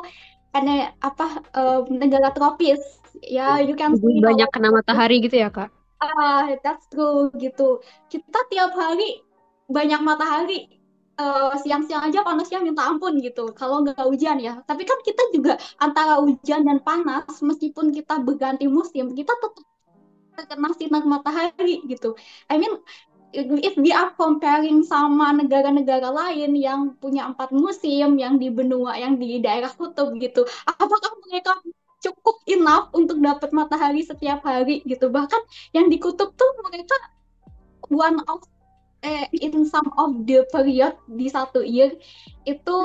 ene 0.55 0.95
apa 1.03 1.43
um, 1.59 1.91
negara 1.91 2.31
tropis. 2.31 2.79
Ya 3.27 3.59
you 3.59 3.75
can 3.75 3.99
see 3.99 4.23
banyak 4.23 4.47
kena 4.55 4.71
matahari 4.71 5.19
gitu 5.19 5.43
ya 5.43 5.51
kak? 5.51 5.75
Ah 5.99 6.55
that's 6.63 6.87
true 6.87 7.35
gitu. 7.43 7.83
Kita 8.07 8.39
tiap 8.49 8.73
hari 8.79 9.27
banyak 9.67 10.01
matahari 10.05 10.82
eh, 11.21 11.53
siang-siang 11.63 12.03
aja 12.09 12.21
panasnya 12.25 12.59
minta 12.65 12.83
ampun 12.89 13.19
gitu 13.21 13.53
kalau 13.53 13.83
nggak 13.85 14.01
hujan 14.09 14.39
ya. 14.41 14.61
Tapi 14.65 14.83
kan 14.89 14.99
kita 15.05 15.23
juga 15.35 15.53
antara 15.81 16.21
hujan 16.23 16.65
dan 16.65 16.79
panas 16.81 17.29
meskipun 17.43 17.93
kita 17.93 18.21
berganti 18.23 18.67
musim 18.71 19.13
kita 19.13 19.33
tetap 19.37 19.65
terkena 20.33 20.71
sinar 20.79 21.05
matahari 21.05 21.85
gitu. 21.89 22.17
I 22.49 22.57
mean 22.57 22.81
if 23.33 23.75
we 23.81 23.93
are 23.93 24.13
comparing 24.13 24.85
sama 24.85 25.33
negara-negara 25.33 26.13
lain 26.13 26.53
yang 26.53 26.97
punya 27.01 27.25
empat 27.33 27.49
musim 27.53 28.21
yang 28.21 28.37
di 28.37 28.53
benua 28.53 29.01
yang 29.01 29.17
di 29.17 29.41
daerah 29.41 29.73
kutub 29.73 30.13
gitu 30.21 30.45
apakah 30.69 31.17
mereka 31.25 31.57
cukup 32.03 32.37
enough 32.51 32.91
untuk 32.93 33.23
dapat 33.23 33.55
matahari 33.55 34.03
setiap 34.03 34.43
hari 34.43 34.83
gitu? 34.85 35.09
Bahkan 35.09 35.43
yang 35.73 35.87
di 35.87 35.97
kutub 36.03 36.35
tuh 36.35 36.51
mereka 36.67 36.99
one 37.89 38.19
of 38.27 38.43
eh, 39.03 39.27
in 39.43 39.67
some 39.67 39.91
of 39.99 40.25
the 40.25 40.47
period 40.55 40.95
di 41.11 41.27
satu 41.29 41.63
year 41.67 41.95
itu 42.47 42.77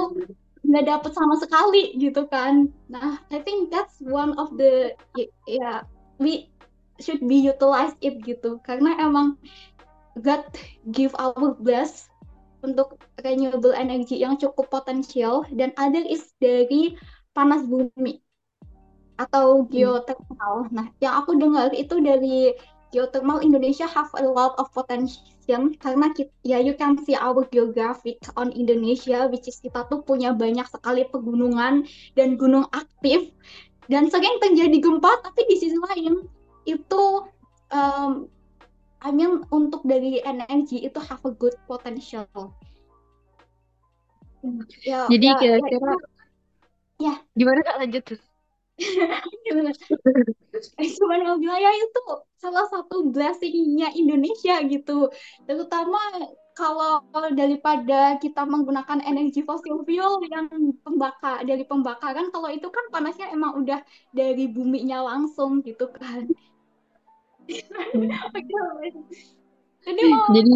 nggak 0.68 0.86
dapet 0.86 1.12
sama 1.16 1.40
sekali 1.40 1.96
gitu 1.96 2.28
kan. 2.28 2.68
Nah, 2.92 3.22
I 3.32 3.40
think 3.40 3.72
that's 3.72 4.02
one 4.04 4.36
of 4.36 4.52
the 4.60 4.98
ya 5.16 5.30
yeah, 5.48 5.78
we 6.20 6.52
should 7.00 7.22
be 7.24 7.40
utilize 7.40 7.94
it 8.02 8.20
gitu 8.26 8.60
karena 8.66 8.98
emang 9.00 9.38
God 10.18 10.44
give 10.90 11.14
our 11.22 11.54
bless 11.62 12.10
untuk 12.66 12.98
renewable 13.22 13.72
energy 13.72 14.18
yang 14.18 14.36
cukup 14.42 14.74
potensial 14.74 15.46
dan 15.54 15.72
other 15.78 16.02
is 16.02 16.34
dari 16.42 16.98
panas 17.38 17.64
bumi 17.70 18.18
atau 19.18 19.66
geothermal. 19.70 20.70
Nah, 20.74 20.90
yang 20.98 21.22
aku 21.22 21.38
dengar 21.38 21.70
itu 21.74 22.02
dari 22.02 22.54
geothermal 22.92 23.44
Indonesia 23.44 23.86
have 23.88 24.10
a 24.16 24.24
lot 24.24 24.56
of 24.58 24.72
potential 24.72 25.24
karena 25.80 26.12
kita, 26.12 26.32
ya 26.44 26.60
you 26.60 26.76
can 26.76 27.00
see 27.08 27.16
our 27.16 27.48
geographic 27.48 28.20
on 28.36 28.52
Indonesia 28.52 29.32
which 29.32 29.48
is 29.48 29.60
kita 29.64 29.88
tuh 29.88 30.04
punya 30.04 30.36
banyak 30.36 30.68
sekali 30.68 31.08
pegunungan 31.08 31.88
dan 32.20 32.36
gunung 32.36 32.68
aktif 32.76 33.32
dan 33.88 34.12
sering 34.12 34.36
terjadi 34.44 34.78
gempa 34.84 35.24
tapi 35.24 35.48
di 35.48 35.56
sisi 35.56 35.80
lain 35.80 36.28
itu 36.68 37.04
um, 37.72 38.28
I 39.00 39.10
mean 39.16 39.48
untuk 39.56 39.88
dari 39.88 40.20
energi 40.26 40.84
itu 40.84 41.00
have 41.00 41.24
a 41.24 41.32
good 41.32 41.56
potential. 41.64 42.28
Ya, 44.84 45.08
Jadi 45.08 45.28
ya, 45.28 45.36
kira-kira 45.40 45.94
ya, 45.96 45.98
ya. 47.00 47.14
gimana 47.36 47.60
kak 47.64 47.78
lanjut 47.80 48.04
tuh? 48.04 48.22
Cuman 50.78 51.20
mau 51.26 51.38
bilang 51.42 51.58
ya 51.58 51.72
itu 51.74 52.02
salah 52.38 52.70
satu 52.70 53.10
blessingnya 53.10 53.90
Indonesia 53.98 54.62
gitu. 54.70 55.10
Terutama 55.50 55.98
kalau 56.54 57.02
daripada 57.34 58.22
kita 58.22 58.46
menggunakan 58.46 59.02
energi 59.06 59.42
fosil 59.42 59.82
fuel 59.82 60.22
yang 60.30 60.50
pembakar 60.86 61.42
dari 61.46 61.66
pembakaran, 61.66 62.30
kalau 62.30 62.50
itu 62.54 62.70
kan 62.70 62.86
panasnya 62.94 63.34
emang 63.34 63.62
udah 63.66 63.82
dari 64.14 64.46
buminya 64.50 65.02
langsung 65.06 65.66
gitu 65.66 65.90
kan. 65.94 66.30
Jadi, 69.88 70.02
mau 70.12 70.28
Jadi 70.36 70.52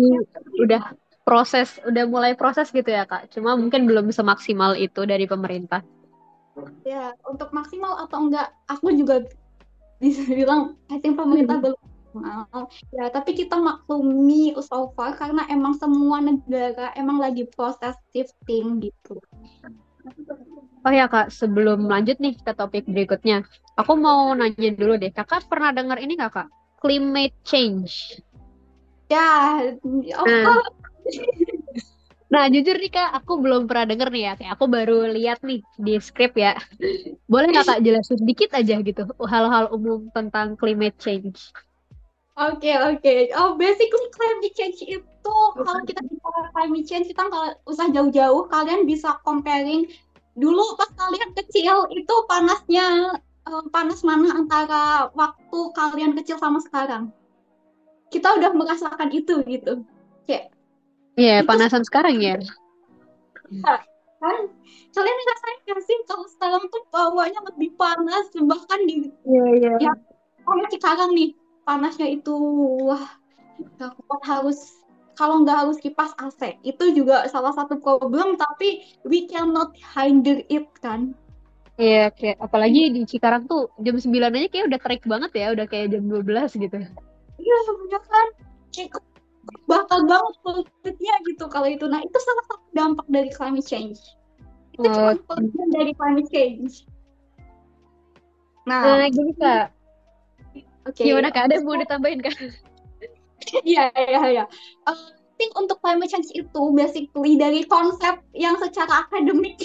udah 0.61 0.81
proses, 1.23 1.79
udah 1.87 2.03
mulai 2.09 2.33
proses 2.37 2.69
gitu 2.73 2.89
ya 2.89 3.05
kak. 3.05 3.29
Cuma 3.33 3.53
mungkin 3.57 3.85
belum 3.85 4.09
semaksimal 4.11 4.77
itu 4.77 5.05
dari 5.05 5.29
pemerintah. 5.29 5.81
Ya, 6.84 7.15
untuk 7.29 7.53
maksimal 7.55 8.03
atau 8.03 8.27
enggak, 8.27 8.51
aku 8.67 8.91
juga 8.91 9.24
bisa 10.01 10.25
bilang, 10.27 10.75
think 11.00 11.15
pemerintah 11.15 11.62
belum 11.62 11.79
maksimal. 12.12 12.67
Ya, 12.91 13.05
tapi 13.13 13.38
kita 13.38 13.55
maklumi 13.55 14.51
so 14.60 14.91
far 14.98 15.15
karena 15.15 15.48
emang 15.48 15.77
semua 15.77 16.20
negara 16.20 16.91
emang 16.98 17.22
lagi 17.22 17.48
proses 17.48 17.96
shifting 18.12 18.81
gitu. 18.84 19.22
Oh 20.81 20.89
ya 20.89 21.05
kak, 21.05 21.29
sebelum 21.29 21.86
lanjut 21.86 22.17
nih 22.17 22.34
ke 22.41 22.51
topik 22.58 22.89
berikutnya, 22.89 23.46
aku 23.77 23.93
mau 23.93 24.34
nanya 24.34 24.74
dulu 24.74 24.98
deh, 24.98 25.13
kakak 25.13 25.46
pernah 25.46 25.70
dengar 25.70 26.01
ini 26.01 26.17
nggak 26.17 26.34
kak? 26.34 26.50
Climate 26.81 27.38
change. 27.46 28.17
Ya, 29.13 29.62
of 30.17 30.25
nah. 30.25 30.65
Nah, 32.31 32.48
jujur 32.48 32.79
nih 32.79 32.87
Kak, 32.96 33.11
aku 33.11 33.44
belum 33.44 33.67
pernah 33.67 33.91
denger 33.91 34.07
nih 34.07 34.24
ya. 34.24 34.33
Kayak 34.39 34.51
aku 34.55 34.65
baru 34.72 34.98
lihat 35.11 35.44
nih 35.44 35.59
di 35.75 36.00
skrip 36.00 36.31
ya. 36.39 36.55
Boleh 37.27 37.51
nggak 37.51 37.67
Kak 37.67 37.79
jelasin 37.83 38.15
sedikit 38.24 38.55
aja 38.55 38.79
gitu 38.79 39.03
hal-hal 39.27 39.67
umum 39.75 40.07
tentang 40.15 40.55
climate 40.55 40.96
change? 40.96 41.51
Oke, 42.39 42.72
okay, 42.72 42.75
oke. 42.79 43.03
Okay. 43.03 43.20
Oh, 43.35 43.59
basically 43.59 44.07
climate 44.15 44.55
change 44.55 44.79
itu 44.87 45.35
kalau 45.51 45.81
kita 45.83 46.00
bicara 46.07 46.41
climate 46.55 46.87
change 46.87 47.11
kita 47.11 47.27
nggak 47.27 47.59
usah 47.67 47.91
jauh-jauh. 47.91 48.48
Kalian 48.48 48.87
bisa 48.87 49.20
comparing 49.27 49.91
dulu 50.39 50.63
pas 50.79 50.87
kalian 50.96 51.35
kecil 51.35 51.91
itu 51.91 52.15
panasnya 52.31 53.20
uh, 53.44 53.65
panas 53.75 54.07
mana 54.07 54.39
antara 54.39 55.11
waktu 55.11 55.59
kalian 55.75 56.15
kecil 56.15 56.39
sama 56.39 56.63
sekarang. 56.63 57.11
Kita 58.07 58.39
udah 58.39 58.55
merasakan 58.55 59.11
itu 59.11 59.44
gitu. 59.44 59.83
Kayak 60.24 60.50
Iya, 61.22 61.29
yeah, 61.38 61.46
panasan 61.46 61.86
sekarang 61.86 62.18
ya. 62.18 62.42
Nah, 63.51 63.77
kan 64.22 64.42
kalian 64.94 65.18
ngerasain 65.18 65.57
gak 65.66 65.81
sih 65.86 65.98
kalau 66.05 66.25
sekarang 66.29 66.64
tuh 66.70 66.81
bawahnya 66.94 67.42
lebih 67.53 67.74
panas 67.77 68.29
bahkan 68.46 68.79
di 68.86 69.10
yeah, 69.25 69.50
yeah. 69.57 69.77
ya 69.81 69.92
kalau 70.46 70.66
sekarang 70.70 71.10
nih 71.18 71.34
panasnya 71.66 72.05
itu 72.05 72.34
wah 72.86 73.18
gak 73.81 73.98
kuat 73.98 74.22
harus 74.22 74.60
kalau 75.18 75.42
nggak 75.42 75.66
harus 75.66 75.77
kipas 75.81 76.14
AC 76.22 76.57
itu 76.62 76.86
juga 76.94 77.25
salah 77.34 77.53
satu 77.53 77.81
problem 77.81 78.38
tapi 78.38 78.86
we 79.05 79.25
cannot 79.25 79.74
handle 79.81 80.42
it 80.50 80.66
kan 80.81 81.18
Iya, 81.81 82.14
kayak 82.14 82.38
apalagi 82.38 82.94
di 82.94 83.01
Cikarang 83.10 83.50
tuh 83.50 83.74
jam 83.81 83.98
9 83.98 84.38
aja 84.38 84.48
kayak 84.53 84.66
udah 84.70 84.79
terik 84.86 85.01
banget 85.07 85.31
ya, 85.34 85.48
udah 85.50 85.66
kayak 85.66 85.90
jam 85.90 86.03
12 86.05 86.53
gitu. 86.53 86.77
Iya, 87.42 87.57
sebenarnya 87.66 88.01
kan 88.05 88.27
bakal 89.65 90.05
banget 90.05 90.33
kulitnya 90.45 91.13
gitu 91.25 91.45
kalau 91.49 91.67
itu. 91.69 91.85
Nah, 91.89 92.01
itu 92.01 92.17
salah 92.17 92.45
satu 92.49 92.65
dampak 92.73 93.07
dari 93.09 93.29
climate 93.33 93.65
change. 93.65 93.99
Itu 94.77 94.87
oh. 94.87 95.17
cuma 95.27 95.65
dari 95.73 95.93
climate 95.97 96.29
change. 96.29 96.85
Nah, 98.69 99.01
nah 99.01 99.09
gini 99.09 99.33
Kak. 99.37 99.73
Okay. 100.93 101.13
Gimana 101.13 101.33
Kak? 101.33 101.49
Ada 101.49 101.53
yang 101.61 101.65
mau 101.65 101.77
ditambahin 101.77 102.21
Kak? 102.21 102.35
Iya, 103.65 103.89
iya, 103.97 104.21
iya. 104.29 104.45
Uh, 104.85 105.17
think 105.33 105.49
untuk 105.57 105.81
climate 105.81 106.13
change 106.13 106.29
itu 106.37 106.61
basically 106.77 107.41
dari 107.41 107.65
konsep 107.65 108.21
yang 108.37 108.53
secara 108.61 109.09
akademik 109.09 109.57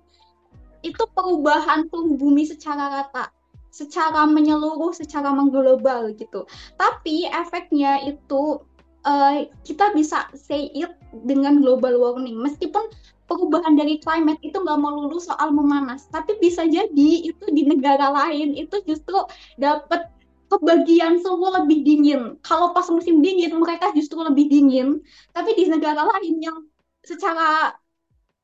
itu 0.88 1.02
perubahan 1.12 1.84
tuh 1.92 2.16
bumi 2.16 2.48
secara 2.48 2.88
rata 2.88 3.28
secara 3.74 4.22
menyeluruh, 4.30 4.94
secara 4.94 5.34
mengglobal 5.34 6.14
gitu. 6.14 6.46
Tapi 6.78 7.26
efeknya 7.26 8.06
itu 8.06 8.62
uh, 9.04 9.46
kita 9.62 9.92
bisa 9.94 10.26
say 10.34 10.72
it 10.74 10.92
dengan 11.24 11.60
global 11.60 12.00
warming. 12.00 12.40
Meskipun 12.40 12.90
perubahan 13.24 13.76
dari 13.76 14.00
climate 14.00 14.40
itu 14.44 14.56
nggak 14.56 14.80
melulu 14.80 15.16
soal 15.20 15.52
memanas, 15.52 16.08
tapi 16.12 16.36
bisa 16.40 16.64
jadi 16.68 17.10
itu 17.24 17.44
di 17.52 17.64
negara 17.64 18.12
lain 18.12 18.52
itu 18.56 18.80
justru 18.84 19.16
dapat 19.56 20.12
kebagian 20.48 21.20
suhu 21.20 21.48
lebih 21.62 21.84
dingin. 21.84 22.36
Kalau 22.44 22.76
pas 22.76 22.84
musim 22.92 23.24
dingin 23.24 23.56
mereka 23.56 23.92
justru 23.96 24.20
lebih 24.20 24.48
dingin, 24.52 25.00
tapi 25.32 25.56
di 25.56 25.68
negara 25.72 26.04
lain 26.04 26.40
yang 26.40 26.58
secara 27.04 27.72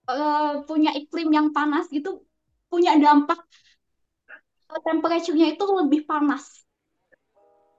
uh, 0.08 0.64
punya 0.64 0.92
iklim 0.96 1.32
yang 1.32 1.48
panas 1.52 1.88
gitu 1.88 2.24
punya 2.70 2.94
dampak 2.96 3.40
uh, 4.70 4.80
temperature-nya 4.84 5.56
itu 5.58 5.64
lebih 5.66 6.06
panas. 6.06 6.64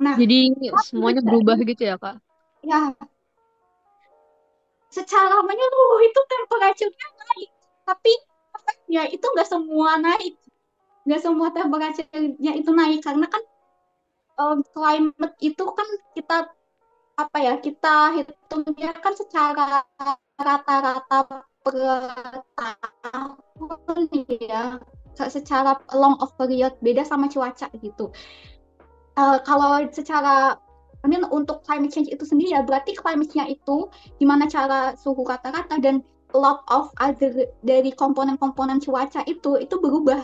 Nah, 0.02 0.18
jadi 0.18 0.50
semuanya 0.90 1.22
berubah 1.22 1.62
gitu 1.62 1.86
ya, 1.86 1.96
Kak? 1.96 2.18
Ya. 2.66 2.94
Secara 4.92 5.40
menyeluruh 5.44 6.02
itu 6.04 6.20
temperaturenya 6.28 7.08
naik. 7.16 7.50
Tapi 7.88 8.14
efeknya 8.56 9.04
itu 9.08 9.24
nggak 9.24 9.50
semua 9.50 9.98
naik. 9.98 10.36
Nggak 11.08 11.22
semua 11.24 11.48
temperaturenya 11.56 12.52
itu 12.60 12.72
naik. 12.76 13.00
Karena 13.00 13.26
kan 13.32 13.44
um, 14.38 14.60
climate 14.76 15.36
itu 15.40 15.64
kan 15.64 15.88
kita 16.16 16.38
apa 17.20 17.38
ya 17.38 17.54
kita 17.62 18.18
hitungnya 18.18 18.92
kan 18.98 19.14
secara 19.14 19.86
rata-rata 20.36 21.18
per 21.62 21.76
tahun 22.58 24.02
ya. 24.42 24.82
Secara 25.16 25.80
long 25.96 26.20
of 26.20 26.36
period. 26.36 26.76
Beda 26.84 27.08
sama 27.08 27.32
cuaca 27.32 27.72
gitu. 27.80 28.12
Uh, 29.16 29.38
kalau 29.44 29.84
secara 29.92 30.56
Mean, 31.10 31.26
untuk 31.34 31.66
climate 31.66 31.90
change 31.90 32.14
itu 32.14 32.22
sendiri 32.22 32.54
ya 32.54 32.62
berarti 32.62 32.94
climate-nya 32.94 33.50
itu 33.50 33.90
gimana 34.22 34.46
cara 34.46 34.94
suhu 34.94 35.26
rata-rata 35.26 35.82
dan 35.82 36.06
lot 36.32 36.64
of 36.72 36.94
other 37.02 37.50
dari 37.66 37.92
komponen-komponen 37.92 38.80
cuaca 38.80 39.26
itu 39.26 39.58
itu 39.60 39.76
berubah 39.82 40.22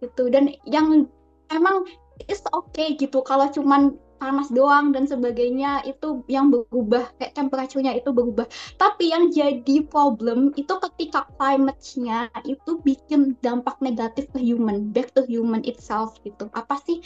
gitu. 0.00 0.32
Dan 0.32 0.56
yang 0.64 1.06
emang 1.52 1.84
is 2.26 2.42
okay 2.54 2.94
gitu 2.96 3.20
kalau 3.22 3.50
cuman 3.52 3.94
panas 4.22 4.48
doang 4.48 4.94
dan 4.94 5.04
sebagainya 5.04 5.84
itu 5.84 6.24
yang 6.32 6.48
berubah 6.48 7.12
kayak 7.20 7.36
temperaturenya 7.36 7.92
itu 7.98 8.08
berubah. 8.08 8.48
Tapi 8.80 9.12
yang 9.12 9.28
jadi 9.28 9.84
problem 9.84 10.54
itu 10.56 10.72
ketika 10.90 11.28
climate-nya 11.36 12.32
itu 12.48 12.80
bikin 12.80 13.36
dampak 13.44 13.76
negatif 13.84 14.24
ke 14.32 14.40
human 14.40 14.88
back 14.94 15.12
to 15.12 15.26
human 15.28 15.60
itself 15.68 16.16
gitu. 16.24 16.48
Apa 16.56 16.80
sih 16.88 17.04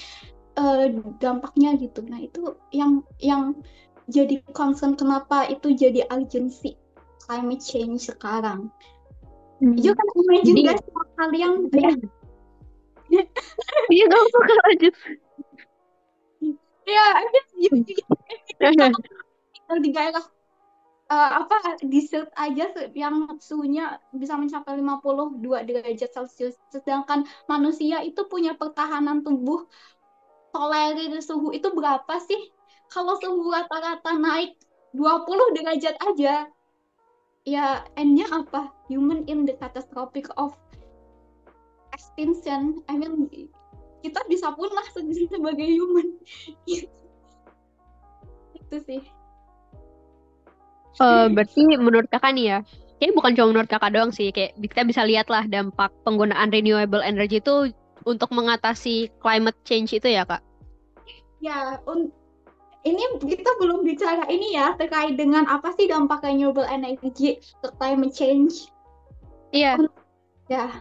uh, 0.59 0.91
dampaknya 1.23 1.79
gitu 1.79 2.03
nah 2.11 2.19
itu 2.19 2.59
yang 2.75 3.07
yang 3.23 3.55
jadi 4.11 4.43
concern 4.51 4.99
kenapa 4.99 5.47
itu 5.47 5.71
jadi 5.73 6.05
urgency 6.11 6.75
climate 7.23 7.63
change 7.63 8.11
sekarang 8.11 8.73
hmm. 9.63 9.79
you 9.79 9.95
kan 9.95 10.09
imagine 10.27 10.59
guys 10.67 10.83
kalian 11.17 11.71
Iya 13.89 14.05
gak 14.09 14.25
suka 14.33 14.55
lanjut. 14.69 14.95
Ya, 16.89 17.07
di 19.77 19.91
daerah 19.93 20.25
uh, 21.13 21.31
apa 21.45 21.77
desert 21.85 22.33
aja 22.37 22.73
yang 22.97 23.37
suhunya 23.41 24.01
bisa 24.17 24.37
mencapai 24.41 24.81
52 24.81 25.69
derajat 25.69 26.11
Celcius. 26.13 26.57
Sedangkan 26.73 27.29
manusia 27.45 28.01
itu 28.01 28.25
punya 28.29 28.57
pertahanan 28.57 29.21
tubuh 29.21 29.69
tolerir 30.59 31.15
suhu 31.23 31.55
itu 31.55 31.71
berapa 31.71 32.19
sih? 32.27 32.51
Kalau 32.91 33.15
suhu 33.23 33.55
rata-rata 33.55 34.19
naik 34.19 34.59
20 34.91 35.55
derajat 35.55 35.95
aja, 36.03 36.51
ya 37.47 37.87
endnya 37.95 38.27
apa? 38.35 38.75
Human 38.91 39.23
in 39.31 39.47
the 39.47 39.55
catastrophic 39.55 40.27
of 40.35 40.59
extinction 41.99 42.79
I 42.87 42.95
mean 42.95 43.27
kita 44.07 44.21
bisa 44.31 44.55
punah 44.55 44.87
sebagai 45.35 45.67
human 45.67 46.07
itu 48.55 48.77
sih 48.87 49.03
uh, 51.03 51.27
berarti 51.27 51.63
menurut 51.75 52.07
kakak 52.07 52.39
nih 52.39 52.47
ya 52.55 52.59
kayak 53.03 53.15
bukan 53.19 53.35
cuma 53.35 53.47
menurut 53.51 53.71
kakak 53.71 53.91
doang 53.91 54.15
sih 54.15 54.31
kayak 54.31 54.55
kita 54.63 54.87
bisa 54.87 55.03
lihat 55.03 55.27
lah 55.27 55.43
dampak 55.51 55.91
penggunaan 56.07 56.55
renewable 56.55 57.03
energy 57.03 57.43
itu 57.43 57.75
untuk 58.07 58.31
mengatasi 58.31 59.11
climate 59.19 59.59
change 59.67 59.91
itu 59.91 60.07
ya 60.07 60.23
kak 60.23 60.43
ya 61.39 61.79
un 61.87 62.11
ini 62.87 63.03
kita 63.21 63.51
belum 63.59 63.83
bicara 63.83 64.25
ini 64.31 64.55
ya 64.55 64.73
terkait 64.79 65.19
dengan 65.19 65.45
apa 65.51 65.75
sih 65.75 65.91
dampak 65.91 66.23
renewable 66.23 66.65
energy 66.65 67.39
ke 67.39 67.69
climate 67.77 68.15
change. 68.15 68.71
Iya. 69.51 69.77
Ya. 70.47 70.81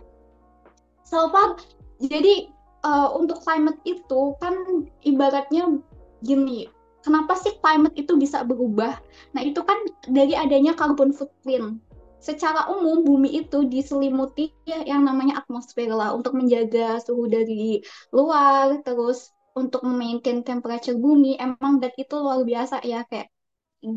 So 1.04 1.32
far 1.34 1.58
jadi 2.00 2.54
uh, 2.86 3.12
untuk 3.18 3.42
climate 3.42 3.82
itu 3.84 4.38
kan 4.40 4.86
ibaratnya 5.02 5.82
gini 6.22 6.70
kenapa 7.08 7.40
sih 7.40 7.56
climate 7.64 7.96
itu 7.96 8.20
bisa 8.20 8.44
berubah? 8.44 9.00
Nah 9.32 9.42
itu 9.48 9.64
kan 9.64 9.80
dari 10.12 10.36
adanya 10.36 10.76
carbon 10.76 11.16
footprint. 11.16 11.80
Secara 12.20 12.68
umum 12.68 13.08
bumi 13.08 13.40
itu 13.46 13.64
diselimuti 13.70 14.52
ya, 14.68 14.84
yang 14.84 15.08
namanya 15.08 15.40
atmosfer 15.40 15.88
lah 15.88 16.12
untuk 16.12 16.36
menjaga 16.36 17.00
suhu 17.00 17.30
dari 17.32 17.80
luar 18.12 18.84
terus 18.84 19.32
untuk 19.58 19.82
memaintain 19.82 20.46
temperature 20.46 20.94
bumi 20.94 21.42
emang 21.42 21.82
dat 21.82 21.98
itu 21.98 22.14
luar 22.14 22.46
biasa 22.46 22.86
ya 22.86 23.02
kayak 23.10 23.34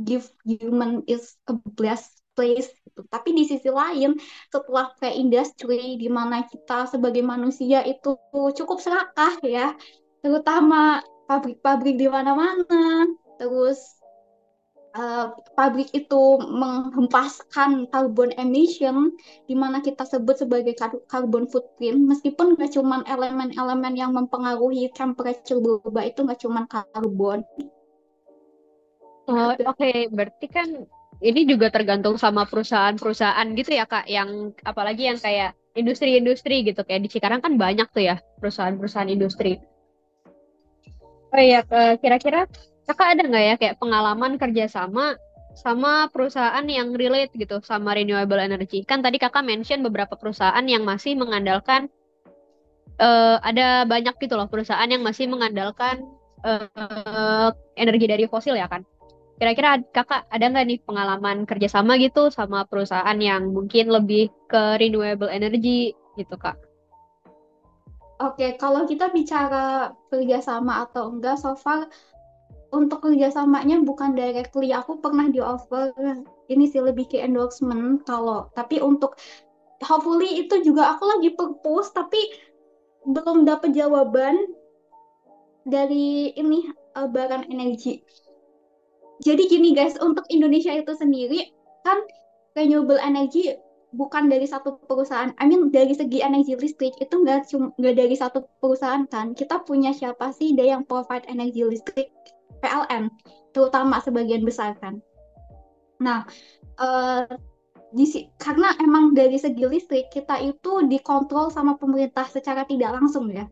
give 0.09 0.25
human 0.49 1.05
is 1.05 1.37
a 1.49 1.55
blessed 1.77 2.21
place 2.33 2.73
gitu. 2.89 3.05
Tapi 3.13 3.37
di 3.37 3.45
sisi 3.45 3.69
lain 3.69 4.17
setelah 4.49 4.93
kayak 4.97 5.17
industri 5.21 6.01
di 6.01 6.09
mana 6.09 6.49
kita 6.49 6.89
sebagai 6.89 7.21
manusia 7.21 7.85
itu 7.85 8.17
cukup 8.33 8.81
serakah 8.81 9.37
ya, 9.45 9.77
terutama 10.25 11.05
pabrik-pabrik 11.29 12.01
di 12.01 12.09
mana-mana, 12.09 13.07
terus 13.37 14.00
uh, 14.97 15.35
pabrik 15.55 15.91
itu 15.95 16.23
menghempaskan 16.41 17.87
carbon 17.91 18.35
emission 18.39 19.15
di 19.47 19.55
mana 19.55 19.79
kita 19.83 20.03
sebut 20.03 20.43
sebagai 20.43 20.75
carbon 21.07 21.47
footprint 21.47 22.07
meskipun 22.07 22.59
nggak 22.59 22.75
cuma 22.75 23.03
elemen-elemen 23.07 23.95
yang 23.95 24.11
mempengaruhi 24.15 24.91
temperature 24.95 25.61
berubah 25.63 26.07
itu 26.07 26.27
nggak 26.27 26.41
cuma 26.43 26.67
karbon. 26.67 27.47
Oh, 29.31 29.55
Oke, 29.55 29.63
okay. 29.63 29.99
berarti 30.11 30.47
kan 30.51 30.69
ini 31.23 31.47
juga 31.47 31.71
tergantung 31.71 32.19
sama 32.19 32.49
perusahaan-perusahaan 32.49 33.47
gitu 33.55 33.77
ya 33.77 33.87
Kak, 33.87 34.11
yang 34.11 34.51
apalagi 34.67 35.07
yang 35.07 35.21
kayak 35.21 35.55
industri-industri 35.79 36.67
gitu 36.67 36.83
kayak 36.83 37.07
di 37.07 37.09
Cikarang 37.13 37.39
kan 37.39 37.55
banyak 37.55 37.87
tuh 37.95 38.11
ya 38.11 38.17
perusahaan-perusahaan 38.43 39.13
industri. 39.13 39.61
Oh 41.31 41.39
iya, 41.39 41.63
kira-kira 42.03 42.51
Kakak 42.91 43.15
ada 43.15 43.23
nggak 43.23 43.45
ya 43.47 43.55
kayak 43.55 43.79
pengalaman 43.79 44.35
kerjasama 44.35 45.15
sama 45.55 46.11
perusahaan 46.11 46.67
yang 46.67 46.91
relate 46.91 47.31
gitu 47.39 47.63
sama 47.63 47.95
renewable 47.95 48.43
energy? 48.43 48.83
Kan 48.83 48.99
tadi 48.99 49.23
Kakak 49.23 49.47
mention 49.47 49.87
beberapa 49.87 50.19
perusahaan 50.19 50.67
yang 50.67 50.83
masih 50.83 51.15
mengandalkan 51.15 51.87
uh, 52.99 53.39
ada 53.47 53.87
banyak 53.87 54.19
gitu 54.19 54.35
loh 54.35 54.51
perusahaan 54.51 54.91
yang 54.91 55.07
masih 55.07 55.31
mengandalkan 55.31 56.03
uh, 56.43 57.55
energi 57.79 58.11
dari 58.11 58.27
fosil 58.27 58.59
ya 58.59 58.67
kan? 58.67 58.83
Kira-kira 59.39 59.79
kakak 59.95 60.27
ada 60.27 60.51
nggak 60.51 60.67
nih 60.67 60.79
pengalaman 60.83 61.47
kerjasama 61.47 61.95
gitu 62.03 62.29
sama 62.35 62.67
perusahaan 62.67 63.17
yang 63.23 63.55
mungkin 63.55 63.87
lebih 63.87 64.35
ke 64.51 64.83
renewable 64.83 65.31
energy 65.31 65.95
gitu 66.19 66.35
kak? 66.37 66.59
Oke, 68.21 68.61
kalau 68.61 68.85
kita 68.85 69.09
bicara 69.09 69.97
kerjasama 70.13 70.85
atau 70.85 71.09
enggak, 71.09 71.41
so 71.41 71.57
far 71.57 71.89
untuk 72.71 73.05
kerjasamanya 73.05 73.83
bukan 73.83 74.15
directly. 74.15 74.71
Aku 74.75 75.03
pernah 75.03 75.27
di 75.31 75.43
offer 75.43 75.91
ini 76.51 76.65
sih 76.71 76.83
lebih 76.83 77.11
ke 77.11 77.19
endorsement 77.23 78.03
kalau 78.07 78.51
tapi 78.55 78.79
untuk 78.83 79.19
hopefully 79.83 80.47
itu 80.47 80.63
juga 80.63 80.95
aku 80.95 81.05
lagi 81.07 81.31
purpose 81.35 81.91
tapi 81.95 82.19
belum 83.07 83.49
dapat 83.49 83.73
jawaban 83.73 84.37
dari 85.65 86.35
ini 86.37 86.69
uh, 86.99 87.09
Baran 87.09 87.49
Energi 87.49 88.05
jadi 89.21 89.43
gini 89.53 89.77
guys, 89.77 90.01
untuk 90.01 90.25
Indonesia 90.33 90.73
itu 90.73 90.97
sendiri 90.97 91.53
kan 91.85 92.01
renewable 92.57 92.97
energy 92.97 93.53
bukan 93.93 94.33
dari 94.33 94.49
satu 94.49 94.81
perusahaan. 94.89 95.29
I 95.37 95.45
mean 95.45 95.69
dari 95.69 95.93
segi 95.93 96.25
energi 96.25 96.57
listrik 96.57 96.97
itu 96.97 97.15
nggak 97.21 97.53
nggak 97.53 97.95
dari 98.01 98.17
satu 98.17 98.49
perusahaan 98.65 99.05
kan. 99.13 99.37
Kita 99.37 99.61
punya 99.69 99.93
siapa 99.93 100.33
sih 100.33 100.57
dia 100.57 100.73
yang 100.73 100.89
provide 100.89 101.29
energi 101.29 101.69
listrik 101.69 102.09
PLN, 102.61 103.11
terutama 103.57 103.99
sebagian 104.01 104.45
besar 104.45 104.77
kan. 104.79 105.01
Nah, 106.01 106.25
di, 107.93 108.05
karena 108.41 108.73
emang 108.81 109.13
dari 109.13 109.37
segi 109.37 109.67
listrik 109.67 110.09
kita 110.15 110.39
itu 110.41 110.87
dikontrol 110.89 111.51
sama 111.51 111.77
pemerintah 111.77 112.25
secara 112.29 112.65
tidak 112.65 112.97
langsung 112.97 113.29
ya. 113.29 113.49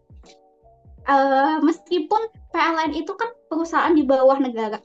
Uh, 1.08 1.56
meskipun 1.64 2.20
PLN 2.52 2.92
itu 2.92 3.16
kan 3.16 3.32
perusahaan 3.48 3.96
di 3.96 4.04
bawah 4.04 4.36
negara, 4.36 4.76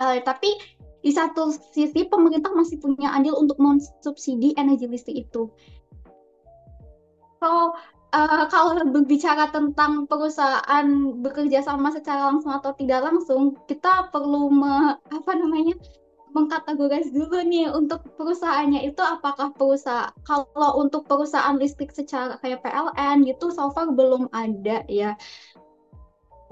Uh, 0.00 0.16
tapi 0.24 0.56
di 1.04 1.12
satu 1.12 1.52
sisi 1.52 2.08
pemerintah 2.08 2.48
masih 2.56 2.80
punya 2.80 3.12
andil 3.12 3.36
untuk 3.36 3.60
mensubsidi 3.60 4.56
energi 4.56 4.88
listrik 4.88 5.28
itu. 5.28 5.52
So 7.36 7.76
uh, 8.10 8.44
kalau 8.50 8.78
berbicara 8.90 9.50
tentang 9.54 10.06
perusahaan 10.10 10.86
bekerja 11.22 11.62
sama 11.62 11.94
secara 11.94 12.30
langsung 12.30 12.52
atau 12.54 12.74
tidak 12.74 13.06
langsung, 13.06 13.54
kita 13.70 14.10
perlu 14.10 14.50
me, 14.50 14.98
apa 14.98 15.32
namanya 15.38 15.78
mengkategoris 16.30 17.10
dulu 17.10 17.42
nih 17.42 17.66
untuk 17.74 18.06
perusahaannya 18.14 18.86
itu 18.86 19.02
apakah 19.02 19.50
perusahaan 19.50 20.14
kalau 20.22 20.78
untuk 20.78 21.02
perusahaan 21.10 21.58
listrik 21.58 21.90
secara 21.90 22.38
kayak 22.38 22.62
PLN 22.62 23.26
gitu 23.26 23.50
so 23.50 23.74
far 23.74 23.90
belum 23.90 24.30
ada 24.30 24.86
ya. 24.86 25.18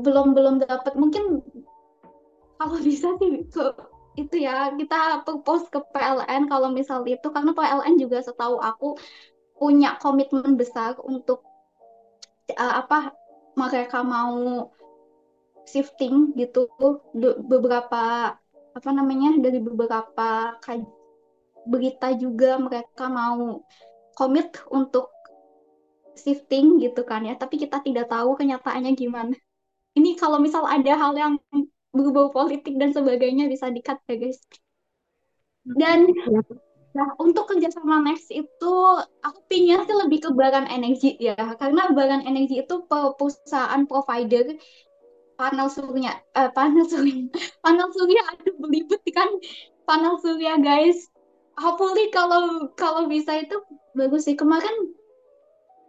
Belum 0.03 0.35
belum 0.35 0.63
dapat 0.67 0.99
mungkin 0.99 1.43
kalau 2.59 2.79
bisa 2.87 3.15
sih 3.23 3.47
ke 3.47 3.65
itu 4.19 4.35
ya 4.43 4.75
kita 4.75 5.23
propose 5.23 5.71
ke 5.71 5.79
PLN 5.95 6.51
kalau 6.51 6.75
misal 6.75 7.07
itu 7.07 7.31
karena 7.31 7.55
PLN 7.55 8.03
juga 8.03 8.19
setahu 8.19 8.59
aku 8.59 8.99
punya 9.59 9.99
komitmen 9.99 10.55
besar 10.55 10.97
untuk 11.03 11.43
uh, 12.55 12.75
apa 12.83 13.13
mereka 13.59 14.07
mau 14.07 14.71
shifting 15.69 16.33
gitu 16.39 16.71
beberapa 17.45 18.35
apa 18.73 18.91
namanya 18.95 19.37
dari 19.43 19.59
beberapa 19.59 20.57
berita 21.69 22.15
juga 22.17 22.57
mereka 22.57 23.11
mau 23.11 23.61
komit 24.17 24.57
untuk 24.73 25.13
shifting 26.17 26.81
gitu 26.83 27.05
kan 27.05 27.27
ya. 27.27 27.35
Tapi 27.37 27.61
kita 27.61 27.83
tidak 27.85 28.09
tahu 28.09 28.39
kenyataannya 28.39 28.95
gimana. 28.97 29.37
Ini 29.99 30.15
kalau 30.17 30.39
misal 30.39 30.65
ada 30.65 30.95
hal 30.95 31.13
yang 31.19 31.35
berbau 31.91 32.31
politik 32.31 32.79
dan 32.79 32.95
sebagainya 32.95 33.51
bisa 33.51 33.69
dikat 33.69 33.99
ya 34.07 34.15
guys. 34.17 34.41
Dan 35.67 36.09
nah 36.97 37.09
untuk 37.21 37.45
kerjasama 37.53 38.01
next 38.01 38.33
itu 38.33 38.75
aku 39.21 39.39
pinginnya 39.47 39.85
sih 39.85 39.97
lebih 39.97 40.19
ke 40.25 40.31
Baran 40.33 40.67
Energi 40.67 41.15
ya. 41.21 41.37
Karena 41.61 41.93
Baran 41.93 42.25
Energi 42.25 42.65
itu 42.65 42.85
perusahaan 42.89 43.85
provider 43.85 44.57
panel 45.39 45.69
surya 45.71 46.19
eh, 46.35 46.51
panel 46.51 46.83
surya 46.89 47.31
panel 47.65 47.89
surya 47.93 48.23
aduh 48.35 48.57
belibet 48.59 49.03
kan. 49.13 49.29
Panel 49.85 50.17
surya 50.21 50.61
guys. 50.61 51.09
Hopefully 51.59 52.09
kalau 52.15 52.71
kalau 52.79 53.07
bisa 53.07 53.45
itu 53.45 53.57
bagus 53.97 54.27
sih. 54.27 54.37
Kemarin 54.37 54.95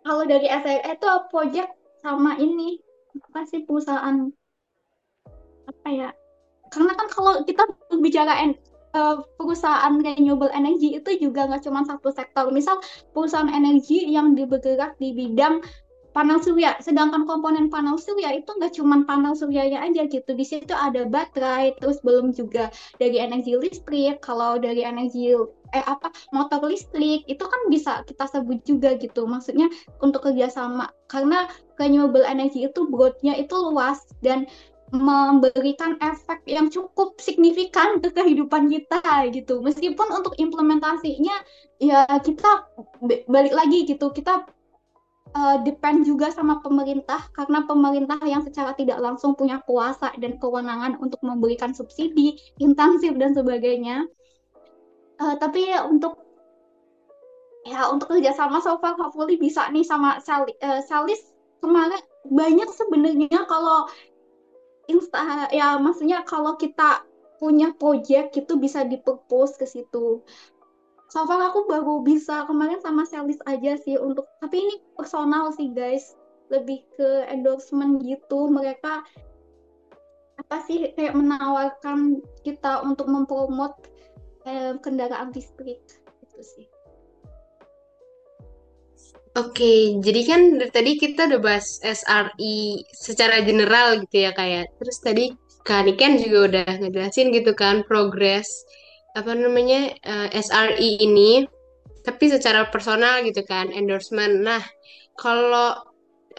kalau 0.03 0.23
dari 0.25 0.47
SRE 0.47 0.83
itu 0.83 1.09
project 1.29 1.69
sama 1.99 2.39
ini 2.39 2.79
apa 3.19 3.43
sih 3.49 3.63
perusahaan 3.67 4.31
apa 5.67 5.89
ya? 5.89 6.09
Karena 6.69 6.93
kan 6.93 7.07
kalau 7.09 7.33
kita 7.43 7.65
bicara 7.97 8.45
uh, 8.95 9.21
perusahaan 9.38 9.93
renewable 9.99 10.52
energy 10.54 10.97
itu 10.97 11.10
juga 11.19 11.49
nggak 11.49 11.65
cuma 11.65 11.86
satu 11.86 12.10
sektor 12.13 12.49
misal 12.49 12.78
perusahaan 13.13 13.49
energi 13.49 14.08
yang 14.10 14.34
bergerak 14.34 14.95
di 14.97 15.13
bidang 15.13 15.62
panel 16.12 16.41
surya. 16.41 16.78
Sedangkan 16.82 17.23
komponen 17.30 17.69
panel 17.69 17.95
surya 17.95 18.34
itu 18.36 18.49
nggak 18.49 18.73
cuma 18.75 19.06
panel 19.06 19.38
suryanya 19.38 19.86
aja 19.86 20.10
gitu. 20.10 20.32
Di 20.34 20.45
situ 20.45 20.73
ada 20.73 21.06
baterai, 21.06 21.78
terus 21.78 22.02
belum 22.02 22.34
juga 22.34 22.73
dari 22.97 23.21
energi 23.21 23.56
listrik. 23.56 24.21
Kalau 24.21 24.58
dari 24.58 24.84
energi 24.84 25.34
eh 25.69 25.86
apa 25.86 26.10
motor 26.34 26.65
listrik 26.65 27.30
itu 27.30 27.45
kan 27.45 27.62
bisa 27.69 28.02
kita 28.10 28.25
sebut 28.25 28.60
juga 28.65 28.97
gitu. 28.97 29.30
Maksudnya 29.30 29.69
untuk 30.02 30.25
kerjasama 30.25 30.89
karena 31.08 31.45
renewable 31.78 32.25
energy 32.25 32.65
itu 32.65 32.89
broadnya 32.89 33.38
itu 33.38 33.54
luas 33.56 34.04
dan 34.25 34.49
memberikan 34.89 36.02
efek 36.02 36.41
yang 36.49 36.73
cukup 36.73 37.21
signifikan 37.21 38.02
ke 38.02 38.10
kehidupan 38.10 38.69
kita 38.69 39.02
gitu. 39.30 39.62
Meskipun 39.62 40.08
untuk 40.10 40.34
implementasinya 40.41 41.36
ya 41.78 42.10
kita 42.21 42.69
balik 43.30 43.54
lagi 43.54 43.86
gitu. 43.86 44.10
Kita 44.10 44.49
uh, 45.36 45.58
depend 45.62 46.06
juga 46.06 46.34
sama 46.34 46.62
pemerintah 46.65 47.30
karena 47.38 47.65
pemerintah 47.69 48.17
yang 48.25 48.41
secara 48.41 48.73
tidak 48.73 48.97
langsung 48.97 49.38
punya 49.38 49.62
kuasa 49.65 50.10
dan 50.17 50.41
kewenangan 50.41 50.97
untuk 50.97 51.21
memberikan 51.21 51.73
subsidi 51.73 52.38
intensif 52.58 53.13
dan 53.17 53.38
sebagainya. 53.38 54.10
Uh, 55.19 55.36
tapi 55.38 55.69
ya 55.69 55.84
untuk 55.84 56.17
ya 57.67 57.91
untuk 57.91 58.15
kerjasama 58.15 58.63
so 58.63 58.80
far 58.80 58.95
hopefully 58.95 59.36
bisa 59.36 59.67
nih 59.69 59.84
sama 59.84 60.17
Sali, 60.23 60.56
uh, 60.63 60.80
Salis 60.82 61.21
kemarin 61.60 61.99
banyak 62.32 62.69
sebenarnya 62.71 63.43
kalau 63.47 63.88
insta 64.89 65.47
ya 65.54 65.78
maksudnya 65.78 66.25
kalau 66.25 66.58
kita 66.58 67.06
punya 67.39 67.71
project 67.78 68.36
itu 68.36 68.60
bisa 68.60 68.84
dipropose 68.84 69.56
ke 69.56 69.63
situ. 69.69 70.25
So 71.10 71.25
far 71.25 71.41
aku 71.41 71.65
baru 71.65 72.06
bisa 72.06 72.45
kemarin 72.45 72.78
sama 72.84 73.08
sales 73.08 73.41
aja 73.49 73.80
sih 73.82 73.97
untuk 73.97 74.30
tapi 74.43 74.62
ini 74.62 74.75
personal 74.97 75.54
sih 75.56 75.71
guys. 75.71 76.17
Lebih 76.49 76.82
ke 76.97 77.30
endorsement 77.30 78.02
gitu. 78.02 78.49
Mereka 78.49 79.06
apa 80.39 80.58
sih 80.65 80.91
kayak 80.97 81.13
menawarkan 81.13 82.25
kita 82.41 82.82
untuk 82.82 83.06
mempromot 83.06 83.73
eh, 84.45 84.75
kendaraan 84.82 85.34
listrik. 85.34 85.82
Itu 86.25 86.41
sih 86.41 86.67
Oke, 89.38 90.01
jadi 90.01 90.21
kan 90.25 90.41
dari 90.57 90.71
tadi 90.73 90.91
kita 90.97 91.29
udah 91.29 91.39
bahas 91.39 91.77
SRI 91.85 92.81
secara 92.91 93.45
general 93.45 94.01
gitu 94.03 94.25
ya 94.25 94.31
kayak. 94.33 94.73
Terus 94.81 94.97
tadi 95.05 95.25
Kak 95.63 95.85
Niken 95.85 96.17
juga 96.17 96.39
udah 96.49 96.71
ngejelasin 96.81 97.29
gitu 97.29 97.53
kan 97.53 97.85
progres 97.85 98.49
apa 99.13 99.33
namanya 99.33 99.93
uh, 100.05 100.27
eh, 100.31 100.41
SRE 100.41 100.89
ini 101.01 101.45
tapi 102.05 102.31
secara 102.31 102.69
personal 102.69 103.25
gitu 103.25 103.43
kan 103.43 103.73
endorsement 103.73 104.41
nah 104.41 104.63
kalau 105.19 105.75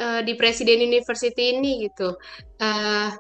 uh, 0.01 0.21
di 0.25 0.33
Presiden 0.39 0.81
University 0.81 1.59
ini 1.59 1.85
gitu 1.87 2.17
uh, 2.63 3.11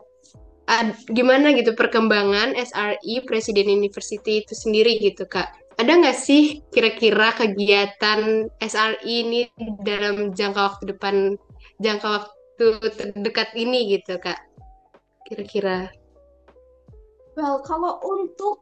ad, 0.70 0.88
gimana 1.12 1.52
gitu 1.52 1.76
perkembangan 1.76 2.56
SRE 2.56 3.14
Presiden 3.28 3.68
University 3.68 4.46
itu 4.46 4.54
sendiri 4.56 4.96
gitu 5.02 5.28
kak 5.28 5.52
ada 5.80 5.96
nggak 5.96 6.18
sih 6.20 6.60
kira-kira 6.68 7.32
kegiatan 7.32 8.52
SRE 8.60 9.00
ini 9.00 9.48
dalam 9.80 10.36
jangka 10.36 10.60
waktu 10.60 10.84
depan 10.92 11.40
jangka 11.80 12.06
waktu 12.06 12.66
terdekat 12.92 13.56
ini 13.56 13.96
gitu 13.96 14.20
kak? 14.20 14.44
Kira-kira. 15.24 15.88
Well 17.32 17.64
kalau 17.64 17.96
untuk 18.04 18.60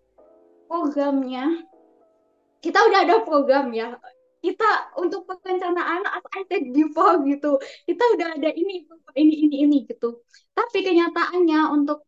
programnya 0.71 1.67
kita 2.63 2.79
udah 2.87 2.99
ada 3.03 3.17
program 3.27 3.75
ya. 3.75 3.99
Kita 4.39 4.95
untuk 5.03 5.27
perencanaan 5.27 6.07
as 6.07 6.23
I 6.31 6.47
before 6.71 7.27
gitu 7.27 7.59
kita 7.91 8.05
udah 8.15 8.39
ada 8.39 8.55
ini 8.55 8.87
ini 9.19 9.35
ini 9.51 9.57
ini 9.67 9.77
gitu. 9.91 10.23
Tapi 10.55 10.87
kenyataannya 10.87 11.75
untuk 11.75 12.07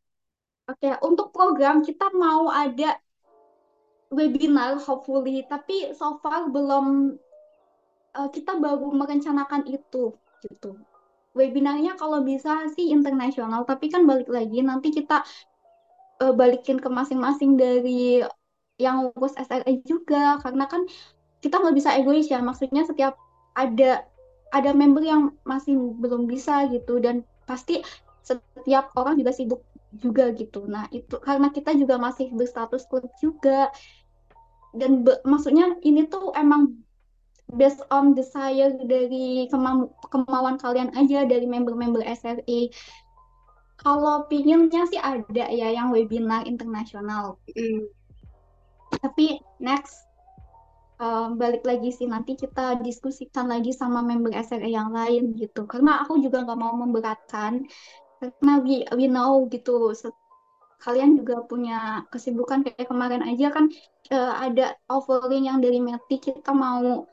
oke 0.71 0.79
okay, 0.79 0.95
untuk 1.03 1.35
program 1.35 1.83
kita 1.83 2.15
mau 2.15 2.47
ada 2.47 2.95
webinar 4.11 4.77
hopefully. 4.83 5.47
Tapi 5.47 5.95
so 5.95 6.19
far 6.21 6.51
belum 6.51 7.17
uh, 8.19 8.29
kita 8.29 8.59
baru 8.59 8.91
merencanakan 8.91 9.65
itu 9.71 10.15
gitu. 10.43 10.77
Webinarnya 11.31 11.95
kalau 11.95 12.27
bisa 12.27 12.67
sih 12.75 12.91
internasional 12.91 13.63
tapi 13.63 13.87
kan 13.87 14.03
balik 14.03 14.27
lagi 14.27 14.67
nanti 14.67 14.91
kita 14.91 15.23
uh, 16.19 16.35
balikin 16.35 16.83
ke 16.83 16.91
masing-masing 16.91 17.55
dari 17.55 18.27
yang 18.83 19.15
ngurus 19.15 19.39
SRE 19.39 19.73
juga. 19.87 20.43
Karena 20.43 20.67
kan 20.67 20.85
kita 21.41 21.63
nggak 21.63 21.77
bisa 21.79 21.95
egois 21.97 22.27
ya 22.29 22.43
maksudnya 22.43 22.85
setiap 22.85 23.15
ada 23.55 24.05
ada 24.51 24.75
member 24.75 25.07
yang 25.07 25.39
masih 25.47 25.79
belum 26.03 26.27
bisa 26.27 26.67
gitu. 26.75 26.99
Dan 26.99 27.23
pasti 27.47 27.79
setiap 28.27 28.91
orang 28.99 29.15
juga 29.23 29.31
sibuk 29.31 29.63
juga 29.95 30.31
gitu. 30.35 30.67
Nah 30.67 30.87
itu 30.95 31.19
karena 31.19 31.51
kita 31.51 31.75
juga 31.75 31.99
masih 31.99 32.31
berstatus 32.35 32.87
klub 32.87 33.07
juga 33.19 33.71
dan 34.77 35.03
be, 35.03 35.19
maksudnya 35.27 35.79
ini 35.83 36.07
tuh 36.07 36.31
emang 36.39 36.79
based 37.59 37.83
on 37.91 38.15
desire 38.15 38.79
dari 38.87 39.51
kema 39.51 39.91
kemauan 40.15 40.55
kalian 40.63 40.95
aja 40.95 41.27
dari 41.27 41.47
member-member 41.51 42.03
SRI 42.07 42.71
kalau 43.81 44.29
pinginnya 44.29 44.85
sih 44.87 45.01
ada 45.01 45.49
ya 45.49 45.73
yang 45.73 45.89
webinar 45.91 46.45
internasional. 46.45 47.41
Mm 47.57 47.91
tapi 48.99 49.39
next 49.63 50.03
uh, 50.99 51.31
balik 51.39 51.63
lagi 51.63 51.95
sih 51.95 52.11
nanti 52.11 52.35
kita 52.35 52.83
diskusikan 52.83 53.47
lagi 53.47 53.71
sama 53.71 54.03
member 54.03 54.35
SRE 54.35 54.67
yang 54.67 54.91
lain 54.91 55.39
gitu. 55.39 55.65
Karena 55.71 56.03
aku 56.03 56.19
juga 56.19 56.43
nggak 56.43 56.59
mau 56.59 56.75
memberatkan. 56.75 57.63
Karena 58.19 58.53
we, 58.61 58.83
we 58.99 59.07
know 59.07 59.47
gitu 59.47 59.95
kalian 60.81 61.21
juga 61.21 61.45
punya 61.45 62.09
kesibukan 62.09 62.65
kayak 62.65 62.89
kemarin 62.89 63.23
aja 63.25 63.53
kan 63.53 63.69
uh, 64.13 64.35
ada 64.41 64.77
offering 64.89 65.47
yang 65.47 65.61
dari 65.61 65.79
Meti 65.79 66.17
kita 66.19 66.51
mau 66.51 67.05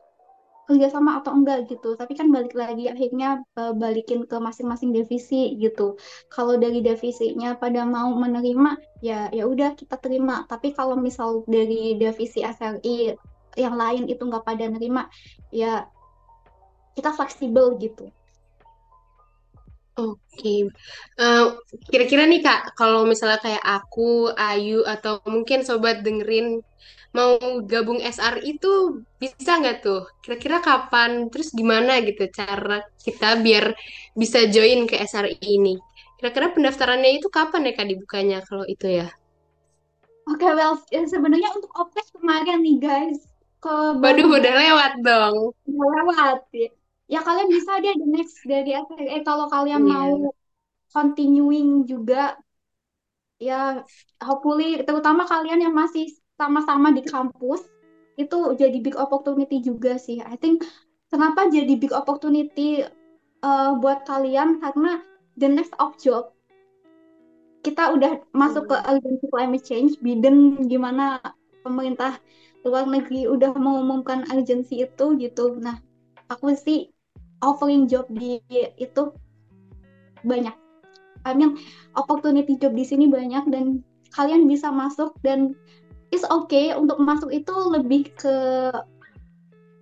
kerjasama 0.67 1.23
atau 1.23 1.31
enggak 1.31 1.71
gitu. 1.71 1.95
Tapi 1.95 2.11
kan 2.11 2.27
balik 2.27 2.51
lagi 2.51 2.91
akhirnya 2.91 3.39
uh, 3.55 3.71
balikin 3.71 4.27
ke 4.27 4.35
masing-masing 4.35 4.91
divisi 4.91 5.55
gitu. 5.59 5.95
Kalau 6.27 6.59
dari 6.59 6.83
divisinya 6.83 7.55
pada 7.55 7.87
mau 7.87 8.11
menerima 8.11 8.75
ya 8.99 9.31
ya 9.31 9.47
udah 9.47 9.79
kita 9.79 9.95
terima. 10.03 10.43
Tapi 10.51 10.75
kalau 10.75 10.99
misal 10.99 11.47
dari 11.47 11.95
divisi 11.95 12.43
SRI 12.43 13.15
yang 13.57 13.73
lain 13.73 14.05
itu 14.11 14.21
nggak 14.21 14.45
pada 14.45 14.69
nerima 14.69 15.09
ya 15.49 15.89
kita 16.93 17.09
fleksibel 17.13 17.77
gitu 17.81 18.13
Oke, 19.97 20.21
okay. 20.29 20.59
uh, 21.17 21.25
eh, 21.25 21.45
kira-kira 21.89 22.29
nih 22.29 22.45
Kak, 22.45 22.77
kalau 22.77 23.01
misalnya 23.09 23.41
kayak 23.41 23.65
aku, 23.65 24.29
Ayu, 24.37 24.85
atau 24.85 25.17
mungkin 25.25 25.65
sobat 25.65 26.05
dengerin 26.05 26.61
mau 27.17 27.41
gabung 27.65 27.97
SR 27.97 28.45
itu 28.45 29.01
bisa 29.17 29.57
nggak 29.57 29.81
tuh? 29.81 30.05
Kira-kira 30.21 30.61
kapan? 30.61 31.33
Terus 31.33 31.49
gimana 31.49 31.97
gitu 32.05 32.29
cara 32.29 32.85
kita 33.01 33.41
biar 33.41 33.73
bisa 34.13 34.45
join 34.53 34.85
ke 34.85 35.01
SRI 35.01 35.41
ini? 35.41 35.81
Kira-kira 36.21 36.53
pendaftarannya 36.53 37.17
itu 37.17 37.33
kapan 37.33 37.65
ya 37.65 37.73
Kak 37.73 37.87
dibukanya 37.89 38.39
kalau 38.45 38.69
itu 38.69 39.01
ya? 39.01 39.09
Oke, 40.29 40.45
okay, 40.45 40.51
well, 40.53 40.77
ya 40.93 41.01
sebenarnya 41.09 41.49
untuk 41.57 41.73
OPES 41.73 42.13
kemarin 42.13 42.61
nih 42.61 42.77
guys. 42.77 43.25
Ke 43.57 43.97
Waduh, 43.97 44.29
udah 44.29 44.53
lewat 44.61 44.93
dong. 45.01 45.57
Udah 45.65 45.89
lewat 45.89 46.39
ya. 46.53 46.69
Ya 47.07 47.23
kalian 47.23 47.47
bisa 47.47 47.79
deh 47.79 47.95
the 47.95 48.07
next 48.07 48.37
dari 48.43 48.75
SRE 48.75 49.23
kalau 49.23 49.47
kalian 49.47 49.87
yeah. 49.87 49.91
mau 49.95 50.11
continuing 50.91 51.87
juga 51.87 52.35
ya 53.39 53.85
hopefully 54.19 54.81
terutama 54.83 55.23
kalian 55.23 55.61
yang 55.61 55.75
masih 55.75 56.09
sama-sama 56.35 56.89
di 56.91 57.05
kampus 57.05 57.63
itu 58.17 58.37
jadi 58.57 58.77
big 58.81 58.97
opportunity 58.99 59.63
juga 59.63 59.95
sih. 59.95 60.19
I 60.19 60.35
think 60.35 60.67
kenapa 61.07 61.47
jadi 61.47 61.79
big 61.79 61.95
opportunity 61.95 62.83
uh, 63.45 63.77
buat 63.79 64.03
kalian 64.03 64.59
karena 64.59 64.99
the 65.39 65.47
next 65.47 65.71
of 65.79 65.95
job 66.01 66.33
kita 67.67 67.91
udah 67.91 68.23
masuk 68.31 68.71
ke 68.71 68.77
urgency 68.87 69.27
climate 69.27 69.65
change, 69.67 69.99
Biden 69.99 70.67
gimana 70.71 71.19
pemerintah 71.67 72.15
luar 72.63 72.87
negeri 72.87 73.27
udah 73.27 73.51
mengumumkan 73.59 74.23
urgency 74.31 74.87
itu 74.87 75.19
gitu. 75.19 75.59
Nah, 75.59 75.83
aku 76.31 76.55
sih 76.55 76.95
offering 77.41 77.85
job 77.85 78.05
di 78.09 78.41
itu 78.77 79.13
banyak. 80.25 80.55
I 81.27 81.35
mean 81.35 81.59
opportunity 81.97 82.55
job 82.55 82.73
di 82.73 82.87
sini 82.87 83.11
banyak 83.11 83.51
dan 83.51 83.83
kalian 84.15 84.47
bisa 84.47 84.71
masuk 84.71 85.13
dan 85.21 85.53
it's 86.15 86.23
okay 86.31 86.71
untuk 86.71 86.97
masuk 87.03 87.29
itu 87.33 87.51
lebih 87.51 88.09
ke 88.15 88.35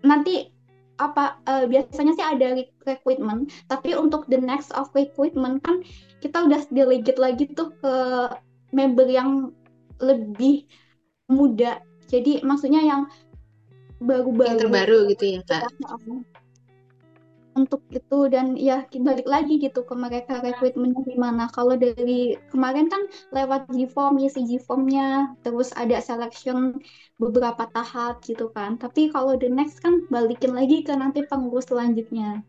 nanti 0.01 0.49
apa 0.95 1.35
uh, 1.45 1.67
biasanya 1.67 2.15
sih 2.15 2.23
ada 2.23 2.55
recruitment 2.87 3.51
tapi 3.67 3.91
untuk 3.91 4.23
the 4.31 4.39
next 4.39 4.71
of 4.71 4.87
recruitment 4.95 5.59
kan 5.67 5.83
kita 6.23 6.47
udah 6.47 6.63
delegate 6.71 7.19
lagi 7.19 7.51
tuh 7.51 7.75
ke 7.83 7.93
member 8.71 9.05
yang 9.05 9.51
lebih 10.01 10.67
muda. 11.31 11.81
Jadi 12.05 12.41
maksudnya 12.45 12.81
yang 12.85 13.01
baru-baru 14.03 14.59
yang 14.59 14.61
terbaru 14.61 14.97
gitu 15.15 15.25
ya 15.39 15.41
kak 15.47 15.63
untuk 17.55 17.81
itu 17.87 18.27
dan 18.27 18.59
ya 18.59 18.83
balik 18.91 19.23
lagi 19.23 19.57
gitu 19.63 19.87
ke 19.87 19.95
mereka 19.95 20.43
rekrutmennya 20.43 21.01
gimana. 21.07 21.47
Kalau 21.55 21.79
dari 21.79 22.35
kemarin 22.51 22.91
kan 22.91 23.07
lewat 23.31 23.71
G-form 23.71 24.19
isi 24.19 24.43
G-formnya 24.43 25.39
terus 25.39 25.71
ada 25.71 26.03
selection 26.03 26.83
beberapa 27.15 27.65
tahap 27.71 28.19
gitu 28.27 28.51
kan. 28.51 28.75
Tapi 28.75 29.07
kalau 29.09 29.39
the 29.39 29.47
next 29.47 29.79
kan 29.79 30.03
balikin 30.11 30.51
lagi 30.51 30.83
ke 30.83 30.91
nanti 30.91 31.23
pengurus 31.23 31.71
selanjutnya. 31.71 32.43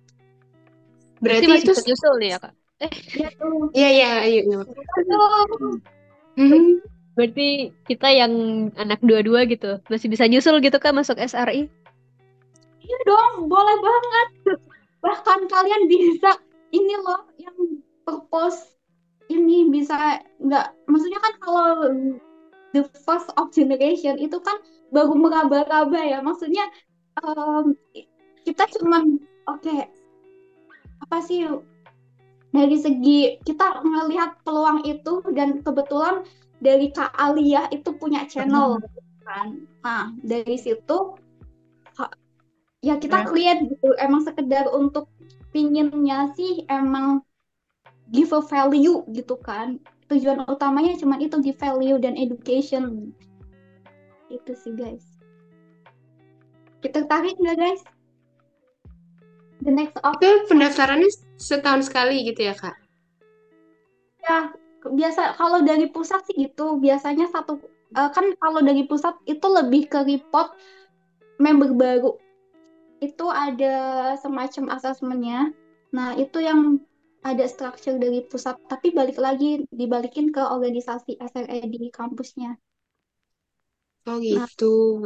Berarti, 1.22 1.46
berarti 1.46 1.64
masih 1.64 1.66
itu 1.70 1.82
nyusul 1.86 2.14
nih 2.18 2.28
ya 2.34 2.38
kak? 2.42 2.52
Eh 2.76 2.92
ya 3.16 3.28
tuh. 3.38 3.72
Iya 3.72 3.88
iya 3.88 4.10
ayo 4.28 4.66
hmm. 6.36 6.84
berarti 7.16 7.72
kita 7.88 8.08
yang 8.12 8.32
anak 8.76 9.00
dua-dua 9.00 9.48
gitu 9.48 9.80
masih 9.88 10.12
bisa 10.12 10.28
nyusul 10.28 10.60
gitu 10.60 10.76
kan 10.76 10.92
masuk 10.92 11.16
SRI 11.16 11.72
Iya 12.86 12.98
dong, 13.02 13.50
boleh 13.50 13.76
banget 13.82 14.28
bahkan 15.06 15.46
kalian 15.46 15.86
bisa 15.86 16.34
ini 16.74 16.94
loh 16.98 17.30
yang 17.38 17.54
purpose 18.02 18.74
ini 19.30 19.70
bisa 19.70 20.18
nggak 20.42 20.74
maksudnya 20.90 21.22
kan 21.22 21.34
kalau 21.38 21.70
the 22.74 22.82
first 23.06 23.30
of 23.38 23.54
generation 23.54 24.18
itu 24.18 24.36
kan 24.42 24.58
baru 24.92 25.16
meraba-raba 25.16 26.00
ya. 26.04 26.18
Maksudnya 26.20 26.68
um, 27.24 27.72
kita 28.44 28.68
cuman 28.76 29.16
oke 29.48 29.64
okay, 29.64 29.88
apa 31.08 31.18
sih 31.24 31.48
dari 32.52 32.76
segi 32.76 33.40
kita 33.42 33.80
melihat 33.84 34.36
peluang 34.44 34.84
itu 34.84 35.24
dan 35.32 35.64
kebetulan 35.64 36.24
dari 36.60 36.92
Kak 36.92 37.12
Alia 37.16 37.68
itu 37.72 37.92
punya 37.96 38.28
channel 38.28 38.80
kan. 39.24 39.64
Nah 39.82 40.12
dari 40.22 40.56
situ 40.56 41.16
ya 42.86 42.94
kita 43.02 43.26
create 43.26 43.66
gitu. 43.66 43.90
Emang 43.98 44.22
sekedar 44.22 44.70
untuk 44.70 45.10
pinginnya 45.50 46.30
sih 46.38 46.62
emang 46.70 47.26
give 48.14 48.30
a 48.30 48.38
value 48.38 49.02
gitu 49.10 49.34
kan. 49.42 49.82
Tujuan 50.06 50.46
utamanya 50.46 50.94
cuma 50.94 51.18
itu 51.18 51.34
give 51.42 51.58
value 51.58 51.98
dan 51.98 52.14
education. 52.14 53.10
Itu 54.30 54.54
sih 54.54 54.78
guys. 54.78 55.02
Kita 56.78 57.02
tarik 57.10 57.34
nggak 57.42 57.58
guys? 57.58 57.82
The 59.66 59.72
next 59.74 59.98
op 60.06 60.22
itu 60.22 60.46
pendaftarannya 60.46 61.10
setahun 61.42 61.90
sekali 61.90 62.22
gitu 62.22 62.46
ya 62.46 62.54
kak? 62.54 62.76
Ya 64.22 64.54
biasa 64.86 65.34
kalau 65.34 65.66
dari 65.66 65.90
pusat 65.90 66.22
sih 66.30 66.38
gitu. 66.46 66.78
Biasanya 66.78 67.26
satu 67.34 67.58
uh, 67.98 68.10
kan 68.14 68.30
kalau 68.38 68.62
dari 68.62 68.86
pusat 68.86 69.18
itu 69.26 69.42
lebih 69.50 69.90
ke 69.90 70.06
report 70.06 70.54
member 71.42 71.74
baru 71.74 72.14
itu 73.00 73.26
ada 73.28 73.74
semacam 74.20 74.76
asesmennya. 74.76 75.52
Nah, 75.92 76.16
itu 76.16 76.40
yang 76.42 76.80
ada 77.26 77.44
structure 77.50 77.98
dari 77.98 78.22
pusat, 78.26 78.54
tapi 78.70 78.94
balik 78.94 79.18
lagi 79.18 79.66
dibalikin 79.74 80.30
ke 80.30 80.38
organisasi 80.38 81.18
SRE 81.18 81.58
di 81.66 81.90
kampusnya. 81.90 82.54
Oh 84.06 84.22
gitu. 84.22 85.02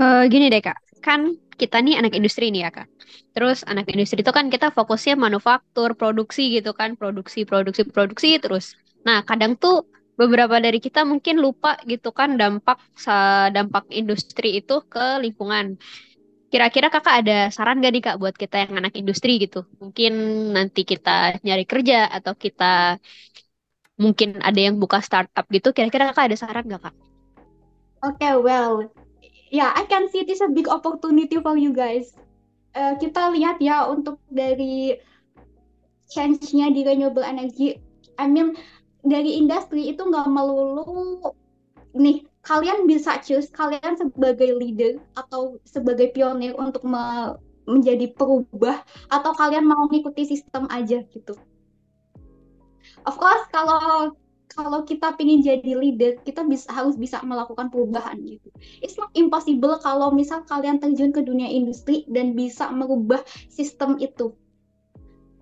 Nah, 0.00 0.24
uh, 0.24 0.24
gini 0.24 0.48
deh 0.48 0.64
kak, 0.64 0.80
kan 1.04 1.36
kita 1.60 1.84
nih 1.84 2.00
anak 2.00 2.16
industri 2.16 2.48
nih 2.48 2.68
ya 2.68 2.70
kak. 2.72 2.88
Terus 3.36 3.60
anak 3.68 3.92
industri 3.92 4.24
itu 4.24 4.32
kan 4.32 4.48
kita 4.48 4.72
fokusnya 4.72 5.20
manufaktur, 5.20 5.92
produksi 5.92 6.48
gitu 6.56 6.72
kan, 6.72 6.96
produksi, 6.96 7.44
produksi, 7.44 7.84
produksi 7.84 8.40
terus. 8.40 8.72
Nah 9.04 9.20
kadang 9.28 9.60
tuh 9.60 9.84
beberapa 10.16 10.56
dari 10.58 10.80
kita 10.80 11.04
mungkin 11.04 11.38
lupa 11.38 11.76
gitu 11.84 12.10
kan 12.10 12.40
dampak 12.40 12.80
dampak 13.52 13.84
industri 13.92 14.58
itu 14.64 14.82
ke 14.88 15.20
lingkungan. 15.20 15.76
Kira-kira 16.48 16.88
kakak 16.88 17.26
ada 17.26 17.38
saran 17.52 17.84
gak 17.84 17.92
nih 17.92 18.02
kak 18.02 18.16
buat 18.16 18.32
kita 18.32 18.64
yang 18.64 18.80
anak 18.80 18.96
industri 18.96 19.36
gitu? 19.36 19.68
Mungkin 19.76 20.12
nanti 20.56 20.88
kita 20.88 21.36
nyari 21.44 21.68
kerja 21.68 22.08
atau 22.08 22.32
kita 22.32 22.96
mungkin 24.00 24.40
ada 24.40 24.56
yang 24.56 24.80
buka 24.80 25.04
startup 25.04 25.44
gitu. 25.52 25.76
Kira-kira 25.76 26.10
kakak 26.10 26.32
ada 26.32 26.36
saran 26.38 26.64
gak 26.64 26.88
kak? 26.88 26.96
Oke, 28.04 28.22
okay, 28.22 28.34
well, 28.38 28.86
yeah, 29.50 29.74
I 29.74 29.84
can 29.90 30.06
see 30.08 30.22
this 30.22 30.40
a 30.40 30.48
big 30.48 30.70
opportunity 30.70 31.36
for 31.42 31.58
you 31.58 31.74
guys. 31.74 32.14
Uh, 32.76 32.94
kita 32.96 33.32
lihat 33.34 33.58
ya 33.58 33.88
untuk 33.88 34.22
dari 34.30 34.96
change-nya 36.12 36.70
di 36.70 36.86
renewable 36.86 37.26
energy. 37.26 37.82
I 38.16 38.30
mean, 38.30 38.54
dari 39.06 39.38
industri 39.38 39.94
itu 39.94 40.02
nggak 40.02 40.26
melulu 40.26 41.32
nih 41.96 42.26
kalian 42.44 42.84
bisa 42.84 43.18
choose 43.22 43.48
kalian 43.50 43.96
sebagai 43.96 44.54
leader 44.54 45.00
atau 45.16 45.58
sebagai 45.66 46.12
pionir 46.12 46.52
untuk 46.58 46.84
me 46.84 47.34
menjadi 47.66 48.14
perubah 48.14 48.78
atau 49.10 49.34
kalian 49.34 49.66
mau 49.66 49.90
mengikuti 49.90 50.22
sistem 50.22 50.70
aja 50.70 51.02
gitu. 51.10 51.34
Of 53.02 53.18
course 53.18 53.42
kalau 53.50 54.14
kalau 54.46 54.86
kita 54.86 55.12
ingin 55.18 55.42
jadi 55.42 55.72
leader, 55.74 56.12
kita 56.22 56.46
bisa 56.46 56.70
harus 56.70 56.94
bisa 56.94 57.18
melakukan 57.26 57.68
perubahan 57.68 58.16
gitu. 58.22 58.48
It's 58.80 58.96
not 58.96 59.10
impossible 59.18 59.76
kalau 59.82 60.14
misal 60.14 60.46
kalian 60.46 60.78
terjun 60.78 61.10
ke 61.10 61.20
dunia 61.26 61.50
industri 61.50 62.06
dan 62.08 62.38
bisa 62.38 62.70
merubah 62.70 63.20
sistem 63.50 63.98
itu. 63.98 64.32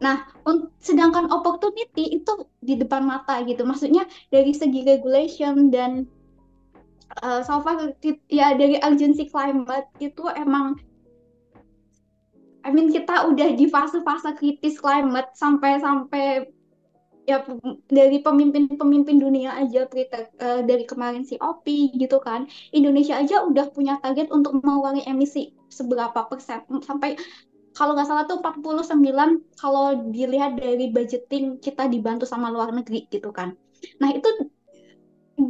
Nah, 0.05 0.29
sedangkan 0.85 1.33
opportunity 1.33 2.21
itu 2.21 2.45
di 2.61 2.77
depan 2.77 3.09
mata 3.09 3.41
gitu. 3.49 3.65
Maksudnya 3.65 4.05
dari 4.29 4.53
segi 4.53 4.85
regulation 4.85 5.73
dan 5.73 6.05
uh, 7.25 7.41
so 7.41 7.65
far 7.65 7.97
ya 8.29 8.53
dari 8.53 8.77
urgency 8.85 9.33
climate 9.33 9.89
itu 10.05 10.25
emang 10.37 10.77
I 12.65 12.73
mean 12.73 12.93
kita 12.93 13.29
udah 13.29 13.57
di 13.57 13.69
fase-fase 13.69 14.37
kritis 14.41 14.81
climate 14.81 15.33
sampai-sampai 15.37 16.49
ya 17.25 17.41
dari 17.89 18.21
pemimpin-pemimpin 18.21 19.17
dunia 19.17 19.57
aja 19.57 19.89
kita 19.89 20.29
uh, 20.41 20.61
dari 20.61 20.85
kemarin 20.85 21.25
si 21.25 21.41
Opi 21.41 21.93
gitu 21.97 22.21
kan 22.21 22.45
Indonesia 22.73 23.17
aja 23.17 23.45
udah 23.45 23.73
punya 23.73 23.97
target 24.05 24.29
untuk 24.29 24.61
mengurangi 24.61 25.05
emisi 25.09 25.57
seberapa 25.73 26.29
persen 26.29 26.65
sampai 26.85 27.17
kalau 27.75 27.99
nggak 27.99 28.07
salah 28.07 28.25
tuh 28.31 28.39
49 28.39 29.59
kalau 29.59 29.99
dilihat 30.15 30.57
dari 30.57 30.95
budgeting 30.95 31.59
kita 31.59 31.91
dibantu 31.91 32.25
sama 32.25 32.49
luar 32.49 32.71
negeri 32.71 33.11
gitu 33.11 33.35
kan. 33.35 33.59
Nah 33.99 34.15
itu 34.15 34.31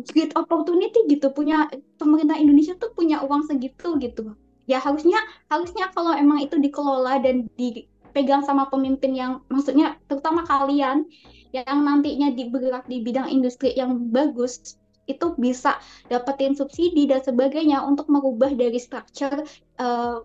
great 0.09 0.33
opportunity 0.35 1.05
gitu 1.07 1.31
punya 1.37 1.69
pemerintah 2.01 2.41
Indonesia 2.41 2.73
tuh 2.81 2.97
punya 2.97 3.21
uang 3.21 3.45
segitu 3.45 4.01
gitu. 4.01 4.33
Ya 4.65 4.81
harusnya 4.81 5.21
harusnya 5.53 5.93
kalau 5.93 6.17
emang 6.17 6.41
itu 6.41 6.57
dikelola 6.57 7.21
dan 7.21 7.45
dipegang 7.61 8.41
sama 8.49 8.73
pemimpin 8.73 9.13
yang 9.13 9.45
maksudnya 9.53 10.01
terutama 10.09 10.49
kalian 10.49 11.05
yang 11.53 11.85
nantinya 11.85 12.33
bergerak 12.33 12.89
di 12.89 13.05
bidang 13.05 13.29
industri 13.29 13.77
yang 13.77 14.11
bagus 14.11 14.81
itu 15.05 15.37
bisa 15.37 15.77
dapetin 16.09 16.57
subsidi 16.57 17.05
dan 17.05 17.21
sebagainya 17.21 17.85
untuk 17.85 18.09
merubah 18.09 18.51
dari 18.57 18.81
structure 18.81 19.45
uh, 19.77 20.25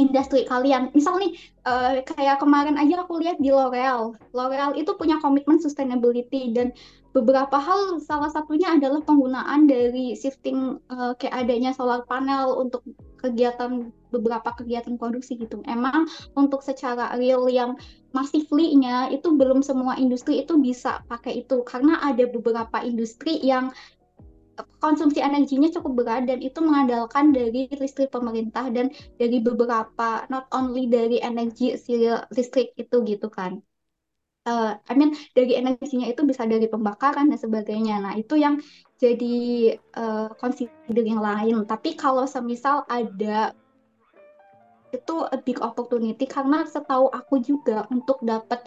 industri 0.00 0.48
kalian. 0.48 0.88
Misal 0.96 1.20
nih, 1.20 1.36
uh, 1.68 2.00
kayak 2.00 2.40
kemarin 2.40 2.80
aja 2.80 3.04
aku 3.04 3.20
lihat 3.20 3.36
di 3.36 3.52
L'Oreal. 3.52 4.16
L'Oreal 4.32 4.72
itu 4.80 4.96
punya 4.96 5.20
komitmen 5.20 5.60
sustainability 5.60 6.56
dan 6.56 6.72
beberapa 7.10 7.58
hal 7.58 7.98
salah 8.00 8.30
satunya 8.30 8.72
adalah 8.72 9.02
penggunaan 9.02 9.66
dari 9.66 10.14
shifting 10.14 10.78
uh, 10.88 11.12
kayak 11.18 11.44
adanya 11.44 11.74
solar 11.74 12.06
panel 12.06 12.56
untuk 12.56 12.86
kegiatan 13.20 13.92
beberapa 14.08 14.50
kegiatan 14.56 14.96
produksi 14.96 15.36
gitu. 15.36 15.60
Emang 15.68 16.08
untuk 16.34 16.64
secara 16.64 17.14
real 17.20 17.46
yang 17.52 17.76
massively-nya 18.16 19.12
itu 19.14 19.36
belum 19.36 19.62
semua 19.62 19.94
industri 20.00 20.42
itu 20.42 20.58
bisa 20.58 21.04
pakai 21.06 21.46
itu 21.46 21.62
karena 21.62 22.00
ada 22.02 22.26
beberapa 22.26 22.82
industri 22.82 23.38
yang 23.44 23.70
konsumsi 24.80 25.18
energinya 25.20 25.68
cukup 25.72 26.04
berat 26.04 26.22
dan 26.28 26.38
itu 26.40 26.58
mengandalkan 26.60 27.32
dari 27.32 27.70
listrik 27.72 28.10
pemerintah 28.12 28.68
dan 28.72 28.92
dari 29.16 29.38
beberapa 29.40 30.24
not 30.32 30.48
only 30.52 30.86
dari 30.90 31.20
energi 31.20 31.76
listrik 32.34 32.74
itu 32.76 32.96
gitu 33.04 33.28
kan. 33.30 33.60
Uh, 34.48 34.72
I 34.88 34.96
mean 34.96 35.12
dari 35.36 35.52
energinya 35.52 36.08
itu 36.08 36.24
bisa 36.24 36.48
dari 36.48 36.64
pembakaran 36.64 37.28
dan 37.28 37.38
sebagainya. 37.38 38.00
Nah 38.00 38.16
itu 38.16 38.40
yang 38.40 38.56
jadi 38.96 39.36
uh, 39.96 40.32
consider 40.40 41.04
yang 41.04 41.20
lain. 41.20 41.68
Tapi 41.68 41.92
kalau 41.94 42.24
semisal 42.24 42.88
ada 42.88 43.52
itu 44.90 45.14
a 45.22 45.38
big 45.38 45.58
opportunity 45.62 46.26
karena 46.26 46.66
setahu 46.66 47.10
aku 47.14 47.38
juga 47.42 47.86
untuk 47.94 48.18
dapat 48.26 48.66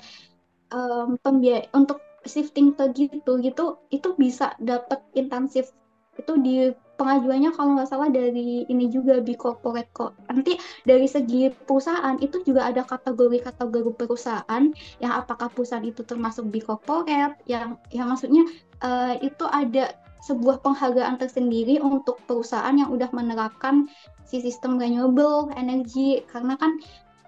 em, 0.71 1.19
pembiay 1.19 1.67
untuk 1.75 1.99
shifting 2.23 2.71
ke 2.71 2.95
gitu 2.95 3.39
gitu 3.43 3.83
itu 3.91 4.09
bisa 4.15 4.55
dapat 4.59 5.03
intensif 5.13 5.75
itu 6.17 6.33
di 6.41 6.55
pengajuannya 6.93 7.51
kalau 7.57 7.75
nggak 7.75 7.89
salah 7.89 8.09
dari 8.13 8.63
ini 8.69 8.85
juga 8.87 9.19
B 9.19 9.33
corporate 9.33 9.89
kok. 9.91 10.13
Nanti 10.29 10.55
dari 10.85 11.09
segi 11.09 11.49
perusahaan 11.49 12.15
itu 12.21 12.45
juga 12.45 12.69
ada 12.69 12.85
kategori-kategori 12.85 13.91
perusahaan 13.97 14.63
yang 15.01 15.13
apakah 15.13 15.49
perusahaan 15.49 15.83
itu 15.83 16.05
termasuk 16.05 16.47
B 16.53 16.61
corporate 16.61 17.41
yang 17.49 17.81
yang 17.89 18.07
maksudnya 18.13 18.45
eh, 18.85 19.19
itu 19.25 19.45
ada 19.49 19.97
sebuah 20.23 20.63
penghargaan 20.63 21.19
tersendiri 21.19 21.83
untuk 21.83 22.23
perusahaan 22.23 22.71
yang 22.71 22.87
udah 22.87 23.11
menerapkan 23.11 23.91
si 24.23 24.39
sistem 24.39 24.79
renewable 24.79 25.51
energy. 25.59 26.23
Karena 26.29 26.55
kan 26.55 26.79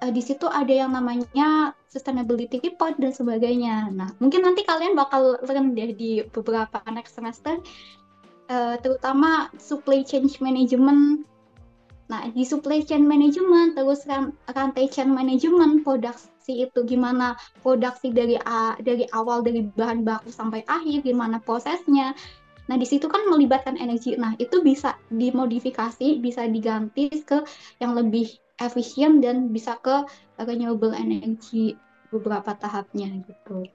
eh, 0.05 0.11
di 0.13 0.21
situ 0.23 0.45
ada 0.47 0.71
yang 0.71 0.93
namanya 0.95 1.73
sustainability 1.91 2.61
report 2.63 2.95
dan 3.01 3.11
sebagainya. 3.11 3.91
Nah, 3.91 4.13
mungkin 4.21 4.45
nanti 4.45 4.63
kalian 4.63 4.95
bakal 4.95 5.41
learn 5.43 5.75
deh 5.75 5.91
di 5.91 6.23
beberapa 6.31 6.79
next 6.91 7.19
semester, 7.19 7.59
eh, 8.49 8.75
terutama 8.81 9.49
supply 9.57 10.05
chain 10.05 10.29
management. 10.41 11.25
Nah, 12.05 12.29
di 12.29 12.45
supply 12.45 12.85
chain 12.85 13.01
management, 13.01 13.73
terus 13.73 14.05
ran- 14.05 14.37
rantai 14.53 14.85
chain 14.93 15.09
management, 15.09 15.81
produksi 15.81 16.69
itu 16.69 16.79
gimana 16.85 17.33
produksi 17.65 18.13
dari 18.13 18.37
dari 18.85 19.09
awal 19.09 19.41
dari 19.41 19.65
bahan 19.73 20.05
baku 20.05 20.29
sampai 20.29 20.61
akhir, 20.69 21.01
gimana 21.01 21.41
prosesnya. 21.41 22.13
Nah, 22.65 22.77
di 22.77 22.85
situ 22.85 23.09
kan 23.09 23.25
melibatkan 23.29 23.77
energi. 23.77 24.17
Nah, 24.17 24.37
itu 24.37 24.61
bisa 24.61 24.97
dimodifikasi, 25.09 26.21
bisa 26.21 26.45
diganti 26.45 27.09
ke 27.25 27.41
yang 27.81 27.97
lebih 27.97 28.29
efisien 28.61 29.21
dan 29.21 29.49
bisa 29.49 29.77
ke 29.81 30.05
renewable 30.41 30.93
energy 30.93 31.77
beberapa 32.13 32.53
tahapnya 32.57 33.21
gitu. 33.25 33.65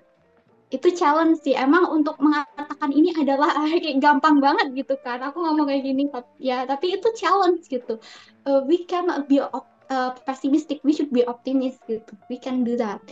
Itu 0.70 0.94
challenge 0.94 1.42
sih. 1.42 1.58
Emang 1.58 1.90
untuk 1.90 2.14
mengatakan 2.22 2.94
ini 2.94 3.10
adalah 3.14 3.50
kayak 3.82 3.98
gampang 3.98 4.38
banget 4.38 4.86
gitu 4.86 4.94
kan. 5.02 5.18
Aku 5.20 5.42
ngomong 5.42 5.66
kayak 5.66 5.82
gini, 5.82 6.06
tap- 6.08 6.38
ya 6.38 6.62
tapi 6.64 6.94
itu 6.94 7.10
challenge 7.18 7.66
gitu. 7.66 7.98
Uh, 8.46 8.62
we 8.64 8.86
cannot 8.86 9.26
be 9.26 9.42
op- 9.42 9.68
uh, 9.90 10.14
pessimistic, 10.24 10.78
we 10.86 10.94
should 10.94 11.10
be 11.10 11.26
optimistic 11.26 12.06
gitu. 12.06 12.12
We 12.30 12.38
can 12.38 12.62
do 12.62 12.78
that. 12.78 13.02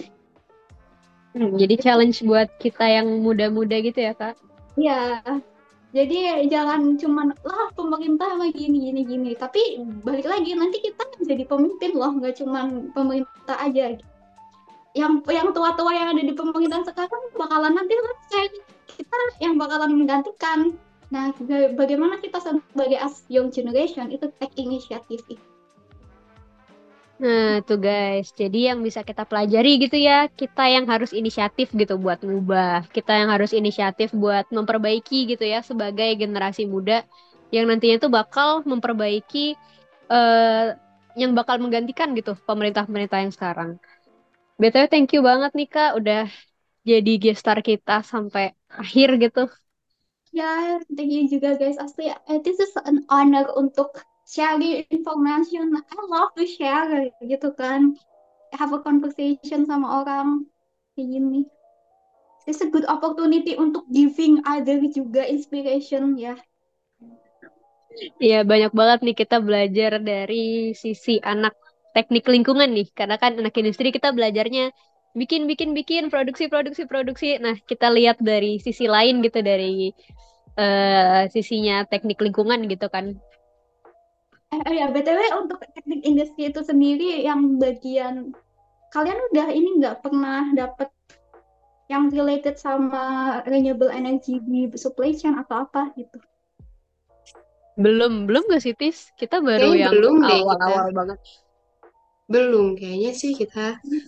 Hmm, 1.37 1.59
jadi 1.59 1.77
challenge 1.77 2.25
buat 2.25 2.49
kita 2.63 2.87
yang 2.89 3.21
muda-muda 3.21 3.77
gitu 3.85 4.01
ya, 4.01 4.17
Kak. 4.17 4.39
Ya, 4.79 5.21
jadi 5.93 6.47
jangan 6.47 6.97
cuman 6.97 7.35
lah 7.43 7.69
pemerintah 7.75 8.39
mah 8.39 8.49
gini 8.55 8.89
gini 8.89 9.03
gini. 9.05 9.31
Tapi 9.35 9.83
balik 10.07 10.25
lagi 10.25 10.55
nanti 10.55 10.79
kita 10.81 11.05
jadi 11.27 11.45
pemimpin 11.45 11.99
loh, 11.99 12.17
nggak 12.17 12.39
cuman 12.41 12.95
pemerintah 12.95 13.59
aja. 13.61 13.99
Yang 14.97 15.13
yang 15.29 15.49
tua-tua 15.53 15.93
yang 15.93 16.09
ada 16.17 16.23
di 16.23 16.33
pemerintahan 16.33 16.85
sekarang 16.87 17.23
bakalan 17.37 17.73
nanti 17.77 17.93
selesai. 17.93 18.47
Kita 18.99 19.17
yang 19.45 19.55
bakalan 19.61 19.95
menggantikan. 19.95 20.75
Nah, 21.09 21.33
baga- 21.41 21.73
bagaimana 21.77 22.21
kita 22.21 22.41
sebagai 22.41 23.01
as 23.01 23.25
young 23.33 23.49
generation 23.49 24.13
itu 24.13 24.29
take 24.41 24.53
initiative 24.61 25.25
itu. 25.29 25.45
Nah, 27.19 27.59
tuh 27.67 27.83
guys. 27.83 28.31
Jadi 28.31 28.71
yang 28.71 28.79
bisa 28.87 29.03
kita 29.03 29.27
pelajari 29.27 29.83
gitu 29.83 29.99
ya, 29.99 30.31
kita 30.31 30.71
yang 30.71 30.87
harus 30.87 31.11
inisiatif 31.11 31.75
gitu 31.75 31.99
buat 31.99 32.23
ngubah. 32.23 32.87
Kita 32.95 33.11
yang 33.11 33.35
harus 33.35 33.51
inisiatif 33.51 34.15
buat 34.15 34.47
memperbaiki 34.55 35.27
gitu 35.27 35.43
ya 35.43 35.59
sebagai 35.67 36.15
generasi 36.15 36.71
muda 36.71 37.03
yang 37.51 37.67
nantinya 37.67 37.97
tuh 37.99 38.13
bakal 38.13 38.63
memperbaiki 38.63 39.59
eh 40.09 40.69
yang 41.19 41.35
bakal 41.35 41.59
menggantikan 41.59 42.15
gitu 42.15 42.39
pemerintah-pemerintah 42.47 43.19
yang 43.27 43.35
sekarang. 43.35 43.71
BTW 44.59 44.87
thank 44.91 45.09
you 45.15 45.23
banget 45.23 45.51
nih 45.55 45.69
Kak 45.71 45.91
udah 45.99 46.27
jadi 46.83 47.13
guest 47.23 47.41
star 47.43 47.59
kita 47.63 48.03
sampai 48.03 48.45
akhir 48.67 49.09
gitu. 49.23 49.47
Ya, 50.35 50.77
thank 50.93 51.09
you 51.09 51.25
juga 51.31 51.57
guys. 51.57 51.81
Asli, 51.81 52.13
eh, 52.13 52.39
this 52.45 52.61
is 52.61 52.73
an 52.85 53.07
honor 53.09 53.49
untuk 53.57 53.97
sharing 54.29 54.85
information. 54.93 55.73
I 55.73 55.97
love 56.11 56.37
to 56.37 56.45
share 56.45 57.09
gitu 57.25 57.49
kan. 57.57 57.97
Have 58.53 58.77
a 58.77 58.81
conversation 58.81 59.65
sama 59.69 60.05
orang 60.05 60.49
kayak 60.97 61.09
gini. 61.17 61.41
It's 62.49 62.65
a 62.65 62.69
good 62.69 62.89
opportunity 62.89 63.57
untuk 63.57 63.85
giving 63.93 64.41
other 64.49 64.81
juga 64.89 65.25
inspiration 65.29 66.17
ya. 66.17 66.37
Iya, 68.23 68.47
banyak 68.47 68.73
banget 68.73 68.99
nih 69.05 69.17
kita 69.17 69.37
belajar 69.43 70.01
dari 70.01 70.73
sisi 70.73 71.21
anak 71.21 71.53
teknik 71.93 72.25
lingkungan 72.29 72.71
nih. 72.73 72.89
Karena 72.93 73.17
kan 73.17 73.39
anak 73.39 73.55
industri 73.57 73.93
kita 73.93 74.13
belajarnya 74.13 74.73
bikin, 75.17 75.49
bikin, 75.49 75.73
bikin, 75.73 76.13
produksi, 76.13 76.47
produksi, 76.47 76.85
produksi. 76.85 77.29
Nah, 77.41 77.57
kita 77.65 77.89
lihat 77.93 78.21
dari 78.21 78.61
sisi 78.61 78.91
lain 78.91 79.25
gitu, 79.25 79.41
dari 79.41 79.93
eh, 80.59 81.23
sisinya 81.33 81.87
teknik 81.87 82.19
lingkungan 82.19 82.67
gitu 82.67 82.87
kan. 82.91 83.15
Eh, 84.49 84.73
ya, 84.81 84.89
BTW 84.89 85.21
untuk 85.45 85.61
teknik 85.61 86.01
industri 86.05 86.49
itu 86.49 86.65
sendiri 86.65 87.21
yang 87.21 87.61
bagian 87.61 88.33
kalian 88.89 89.21
udah 89.33 89.49
ini 89.53 89.69
nggak 89.85 90.01
pernah 90.01 90.49
dapet 90.57 90.89
yang 91.89 92.09
related 92.13 92.57
sama 92.61 93.41
renewable 93.49 93.93
energy 93.93 94.41
di 94.45 94.69
supply 94.77 95.13
chain 95.17 95.37
atau 95.37 95.69
apa 95.69 95.93
gitu? 95.97 96.21
Belum, 97.79 98.27
belum 98.27 98.51
gak 98.51 98.61
sih, 98.61 98.75
Tis? 98.75 99.15
Kita 99.15 99.39
baru 99.39 99.73
Kayaknya 99.73 99.83
yang 99.87 99.93
belum 99.95 100.15
awal-awal 100.21 100.89
banget. 100.91 101.19
Belum 102.33 102.67
kayaknya 102.79 103.11
sih 103.21 103.33
kita. 103.41 103.67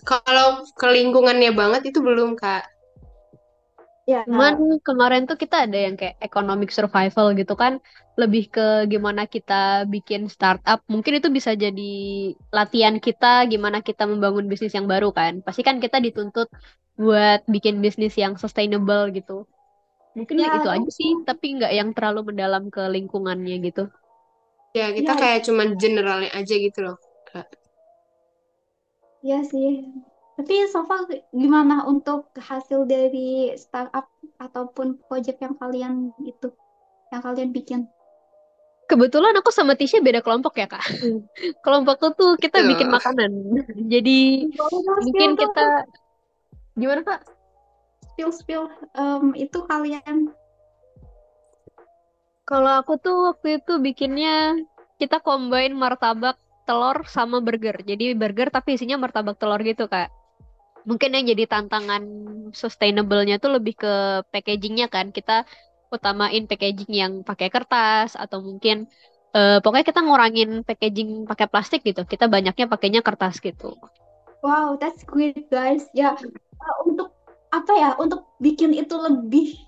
Kalau 0.09 0.47
ke 0.79 0.87
lingkungannya 0.95 1.51
banget 1.59 1.81
itu 1.89 1.99
belum, 2.07 2.29
Kak. 2.41 2.63
Ya, 4.05 4.25
Cuman 4.25 4.53
kemarin 4.87 5.21
tuh 5.29 5.37
kita 5.43 5.55
ada 5.65 5.77
yang 5.85 5.95
kayak 5.99 6.15
economic 6.27 6.69
survival 6.77 7.25
gitu 7.39 7.53
kan, 7.61 7.73
lebih 8.21 8.43
ke 8.53 8.61
gimana 8.91 9.21
kita 9.33 9.53
bikin 9.93 10.21
startup. 10.33 10.79
Mungkin 10.93 11.13
itu 11.19 11.29
bisa 11.37 11.51
jadi 11.63 11.81
latihan 12.57 12.95
kita 13.05 13.25
gimana 13.51 13.77
kita 13.87 14.03
membangun 14.11 14.45
bisnis 14.51 14.73
yang 14.77 14.85
baru 14.93 15.07
kan. 15.19 15.33
Pasti 15.45 15.61
kan 15.67 15.77
kita 15.83 15.97
dituntut 16.05 16.47
buat 17.01 17.39
bikin 17.53 17.75
bisnis 17.85 18.13
yang 18.23 18.33
sustainable 18.41 19.03
gitu. 19.17 19.33
Mungkin 20.17 20.37
Ya, 20.37 20.47
itu 20.57 20.67
aja 20.75 20.89
sih, 20.99 21.09
tapi 21.27 21.45
nggak 21.57 21.71
yang 21.79 21.89
terlalu 21.95 22.19
mendalam 22.33 22.63
ke 22.75 22.81
lingkungannya 22.95 23.55
gitu. 23.67 23.81
Ya, 24.77 24.85
kita 24.97 25.11
Ya. 25.15 25.19
kayak 25.21 25.39
cuman 25.47 25.67
generalnya 25.81 26.29
aja 26.39 26.53
gitu 26.65 26.79
loh. 26.85 26.95
Iya 29.21 29.45
sih. 29.45 29.85
Tapi 30.37 30.65
so 30.69 30.85
far 30.89 31.05
gimana 31.29 31.85
untuk 31.85 32.33
hasil 32.33 32.89
dari 32.89 33.53
startup 33.57 34.09
ataupun 34.41 34.97
project 35.05 35.37
yang 35.41 35.53
kalian 35.57 35.93
itu, 36.25 36.49
yang 37.13 37.21
kalian 37.21 37.53
bikin? 37.53 37.85
Kebetulan 38.89 39.37
aku 39.37 39.53
sama 39.53 39.77
Tisha 39.77 40.03
beda 40.03 40.19
kelompok 40.19 40.57
ya, 40.59 40.67
Kak. 40.67 40.83
Kelompokku 41.63 42.11
tuh 42.17 42.35
kita 42.35 42.59
bikin 42.65 42.91
Tuh. 42.91 42.95
makanan. 42.99 43.31
Jadi 43.87 44.51
mungkin 44.99 45.39
kita 45.39 45.87
gimana, 46.75 47.01
Kak? 47.05 47.21
spill 48.21 48.31
spill 48.35 48.63
em, 48.93 49.33
itu 49.33 49.65
kalian 49.65 50.29
Kalau 52.45 52.83
aku 52.83 52.99
tuh 52.99 53.31
waktu 53.31 53.63
itu 53.63 53.79
bikinnya 53.79 54.59
kita 54.99 55.23
combine 55.23 55.71
martabak, 55.71 56.35
telur 56.67 56.97
sama 57.15 57.37
burger. 57.45 57.75
Jadi 57.89 58.03
burger 58.21 58.47
tapi 58.55 58.69
isinya 58.77 58.97
martabak 59.03 59.35
telur 59.41 59.61
gitu, 59.63 59.85
Kak. 59.93 60.09
Mungkin 60.89 61.09
yang 61.15 61.25
jadi 61.31 61.43
tantangan 61.53 62.03
sustainable-nya 62.61 63.37
tuh 63.43 63.51
lebih 63.57 63.73
ke 63.83 63.93
packagingnya 64.33 64.87
kan. 64.89 65.13
Kita 65.13 65.45
utamain 65.95 66.43
packaging 66.49 66.91
yang 66.93 67.13
pakai 67.29 67.49
kertas 67.53 68.15
atau 68.17 68.39
mungkin 68.47 68.87
eh, 69.37 69.59
pokoknya 69.63 69.85
kita 69.89 70.01
ngurangin 70.05 70.49
packaging 70.67 71.09
pakai 71.29 71.47
plastik 71.51 71.81
gitu. 71.87 72.01
Kita 72.07 72.25
banyaknya 72.31 72.65
pakainya 72.71 73.01
kertas 73.07 73.35
gitu. 73.43 73.77
wow 74.41 74.77
that's 74.77 75.03
great 75.05 75.47
guys 75.49 75.85
ya 75.93 76.17
eh, 76.17 76.75
untuk 76.85 77.13
apa 77.51 77.71
ya 77.75 77.89
untuk 77.99 78.31
bikin 78.39 78.71
itu 78.73 78.95
lebih 78.95 79.59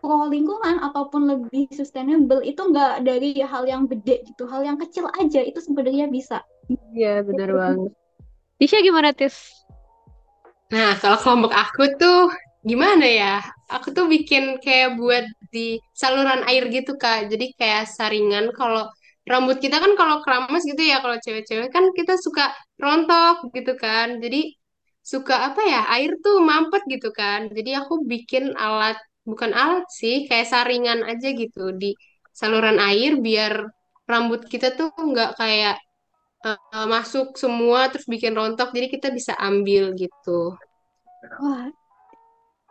pro 0.00 0.30
lingkungan 0.30 0.80
ataupun 0.80 1.22
lebih 1.26 1.68
sustainable 1.74 2.40
itu 2.42 2.58
nggak 2.58 3.04
dari 3.04 3.36
hal 3.42 3.64
yang 3.66 3.84
gede 3.90 4.24
gitu 4.26 4.46
hal 4.48 4.62
yang 4.64 4.78
kecil 4.78 5.10
aja 5.18 5.40
itu 5.44 5.58
sebenarnya 5.60 6.06
bisa 6.08 6.42
Iya, 6.92 7.24
benar 7.24 7.50
banget. 7.56 7.92
Tisha 8.60 8.78
gimana, 8.84 9.14
Tis? 9.16 9.64
Nah, 10.68 10.92
kalau 11.00 11.16
kelompok 11.16 11.52
aku 11.56 11.82
tuh 11.96 12.28
gimana 12.60 13.06
ya? 13.08 13.40
Aku 13.72 13.96
tuh 13.96 14.04
bikin 14.04 14.60
kayak 14.60 15.00
buat 15.00 15.24
di 15.48 15.80
saluran 15.96 16.44
air 16.44 16.68
gitu, 16.68 17.00
Kak. 17.00 17.32
Jadi 17.32 17.56
kayak 17.56 17.88
saringan 17.88 18.52
kalau 18.52 18.84
rambut 19.24 19.60
kita 19.64 19.80
kan 19.80 19.92
kalau 19.96 20.20
keramas 20.24 20.64
gitu 20.68 20.82
ya, 20.84 21.00
kalau 21.00 21.16
cewek-cewek 21.24 21.72
kan 21.72 21.84
kita 21.96 22.20
suka 22.20 22.52
rontok 22.76 23.48
gitu 23.56 23.72
kan. 23.80 24.20
Jadi 24.20 24.52
suka 25.00 25.48
apa 25.48 25.60
ya? 25.64 25.80
Air 25.96 26.20
tuh 26.20 26.44
mampet 26.44 26.84
gitu 26.92 27.08
kan. 27.16 27.48
Jadi 27.48 27.70
aku 27.80 28.04
bikin 28.04 28.52
alat, 28.60 29.00
bukan 29.30 29.52
alat 29.62 29.84
sih, 30.00 30.14
kayak 30.28 30.46
saringan 30.52 31.00
aja 31.10 31.26
gitu 31.40 31.60
di 31.80 31.86
saluran 32.40 32.78
air 32.88 33.10
biar 33.26 33.52
rambut 34.10 34.40
kita 34.52 34.66
tuh 34.78 34.88
nggak 35.10 35.30
kayak 35.40 35.74
eh, 36.46 36.86
masuk 36.94 37.26
semua 37.42 37.80
terus 37.92 38.06
bikin 38.14 38.32
rontok. 38.38 38.68
Jadi 38.76 38.86
kita 38.94 39.08
bisa 39.18 39.32
ambil 39.48 39.82
gitu. 40.02 40.30
wah 41.38 41.70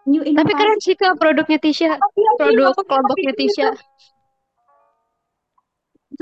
new 0.05 0.23
Tapi 0.37 0.51
keren 0.57 0.79
sih 0.85 0.95
Kak 1.01 1.13
produknya 1.21 1.59
Tisha. 1.63 1.91
Produk 2.39 2.73
kelompoknya 2.87 3.33
Tisha. 3.39 3.67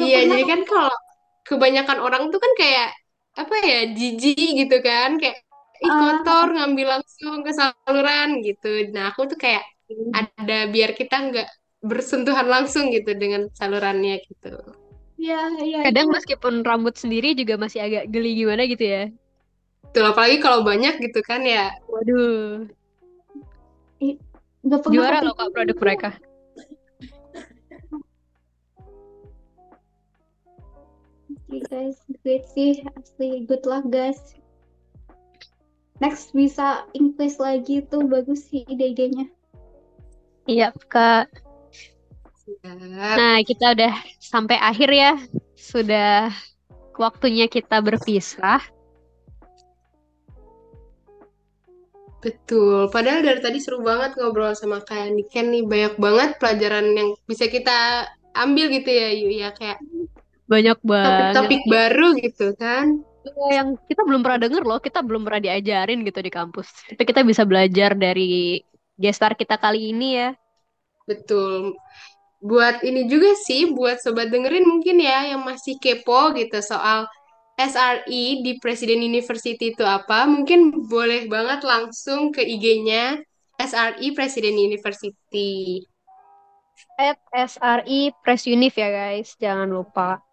Iya, 0.01 0.15
jadi 0.31 0.43
kan 0.51 0.59
kalau 0.69 0.91
kebanyakan 1.47 1.99
orang 2.05 2.23
tuh 2.33 2.39
kan 2.45 2.53
kayak 2.61 2.87
apa 3.41 3.55
ya, 3.69 3.75
jijik 3.97 4.47
gitu 4.59 4.75
kan, 4.87 5.09
kayak 5.21 5.37
ih 5.85 5.93
Ah, 5.93 5.99
kotor 5.99 6.45
ngambil 6.55 6.85
langsung 6.93 7.35
ke 7.45 7.51
saluran 7.59 8.29
gitu. 8.47 8.67
Nah, 8.95 9.03
aku 9.11 9.21
tuh 9.31 9.37
kayak 9.43 9.63
ada 10.13 10.57
biar 10.69 10.97
kita 10.97 11.15
nggak 11.31 11.49
bersentuhan 11.85 12.49
langsung 12.49 12.89
gitu 12.89 13.13
dengan 13.13 13.45
salurannya 13.53 14.17
gitu. 14.25 14.57
iya 15.21 15.47
iya 15.61 15.79
Kadang 15.85 16.09
itu 16.09 16.15
meskipun 16.17 16.53
rambut 16.65 16.97
sendiri 16.97 17.37
juga 17.37 17.55
masih 17.61 17.85
agak 17.85 18.09
geli 18.09 18.33
gimana 18.35 18.65
gitu 18.65 18.83
ya. 18.83 19.03
Tuh, 19.93 20.11
apalagi 20.11 20.41
kalau 20.41 20.65
banyak 20.65 20.97
gitu 20.99 21.21
kan 21.21 21.45
ya. 21.45 21.71
Waduh, 21.87 22.67
gak 24.65 24.79
pernah 24.81 24.95
juara 24.97 25.19
loh 25.21 25.35
Kak 25.37 25.53
produk 25.53 25.77
mereka. 25.77 26.09
Oke 31.45 31.61
guys, 31.69 32.01
great 32.25 32.43
sih, 32.49 32.81
asli 32.97 33.45
good 33.45 33.63
luck 33.69 33.85
guys. 33.93 34.33
Next 36.01 36.35
bisa 36.35 36.83
English 36.91 37.39
lagi 37.39 37.85
tuh 37.87 38.03
bagus 38.09 38.49
sih 38.51 38.67
ide-idenya. 38.67 39.31
Iya 40.45 40.69
Kak. 40.89 41.25
Siap. 42.45 42.77
Nah 43.17 43.41
kita 43.41 43.73
udah 43.73 43.93
sampai 44.21 44.57
akhir 44.61 44.89
ya. 44.93 45.13
Sudah 45.57 46.29
waktunya 46.93 47.49
kita 47.49 47.81
berpisah. 47.81 48.61
Betul. 52.21 52.89
Padahal 52.89 53.21
dari 53.21 53.37
tadi 53.41 53.57
seru 53.61 53.85
banget 53.85 54.17
ngobrol 54.17 54.53
sama 54.57 54.81
Kak 54.81 55.13
Niken 55.13 55.49
nih. 55.53 55.63
Banyak 55.65 55.93
banget 55.97 56.29
pelajaran 56.41 56.93
yang 56.93 57.09
bisa 57.29 57.45
kita 57.49 58.09
ambil 58.33 58.69
gitu 58.73 58.89
ya, 58.89 59.09
Yu. 59.13 59.29
Ya 59.29 59.49
kayak 59.53 59.81
Banyak 60.45 60.77
banget. 60.85 61.09
topik-topik 61.33 61.61
baru 61.69 62.07
gitu 62.21 62.53
kan. 62.57 63.01
Yang 63.49 63.81
kita 63.89 64.01
belum 64.05 64.21
pernah 64.21 64.39
denger 64.45 64.61
loh. 64.61 64.77
Kita 64.81 65.01
belum 65.01 65.25
pernah 65.25 65.41
diajarin 65.41 66.05
gitu 66.05 66.21
di 66.21 66.29
kampus. 66.29 66.93
Tapi 66.93 67.03
kita 67.05 67.21
bisa 67.25 67.45
belajar 67.45 67.97
dari 67.97 68.61
gestar 68.95 69.35
kita 69.35 69.59
kali 69.59 69.91
ini 69.91 70.19
ya. 70.19 70.29
Betul. 71.05 71.75
Buat 72.41 72.83
ini 72.83 73.07
juga 73.07 73.33
sih, 73.47 73.71
buat 73.71 74.01
sobat 74.01 74.29
dengerin 74.29 74.65
mungkin 74.65 74.99
ya 75.01 75.33
yang 75.33 75.41
masih 75.45 75.77
kepo 75.79 76.33
gitu 76.35 76.59
soal 76.61 77.07
SRI 77.55 78.43
di 78.43 78.59
Presiden 78.59 78.99
University 78.99 79.71
itu 79.71 79.83
apa, 79.87 80.27
mungkin 80.27 80.75
boleh 80.91 81.31
banget 81.31 81.63
langsung 81.63 82.35
ke 82.35 82.43
IG-nya 82.43 83.23
SRI 83.55 84.11
Presiden 84.11 84.59
University. 84.59 85.79
At 86.99 87.15
SRI 87.31 88.11
Press 88.19 88.43
Univ 88.43 88.75
ya 88.75 88.91
guys. 88.91 89.39
Jangan 89.39 89.71
lupa. 89.71 90.24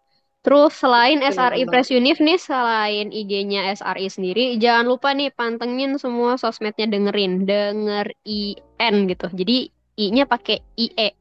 Terus 0.43 0.75
selain 0.75 1.23
SRI. 1.23 1.71
Press 1.71 1.95
Univ 1.95 2.19
nih, 2.19 2.35
selain 2.35 3.15
IG-nya 3.15 3.71
SRI 3.79 4.11
sendiri, 4.11 4.59
jangan 4.59 4.91
lupa 4.91 5.15
nih 5.15 5.31
pantengin 5.31 5.95
semua 6.03 6.35
sosmednya 6.35 6.91
dengerin, 6.91 7.47
denger 7.47 8.11
IN 8.27 8.95
gitu. 9.07 9.31
Jadi 9.31 9.71
I-nya 9.95 10.27
pakai 10.27 10.59
IE. 10.75 11.15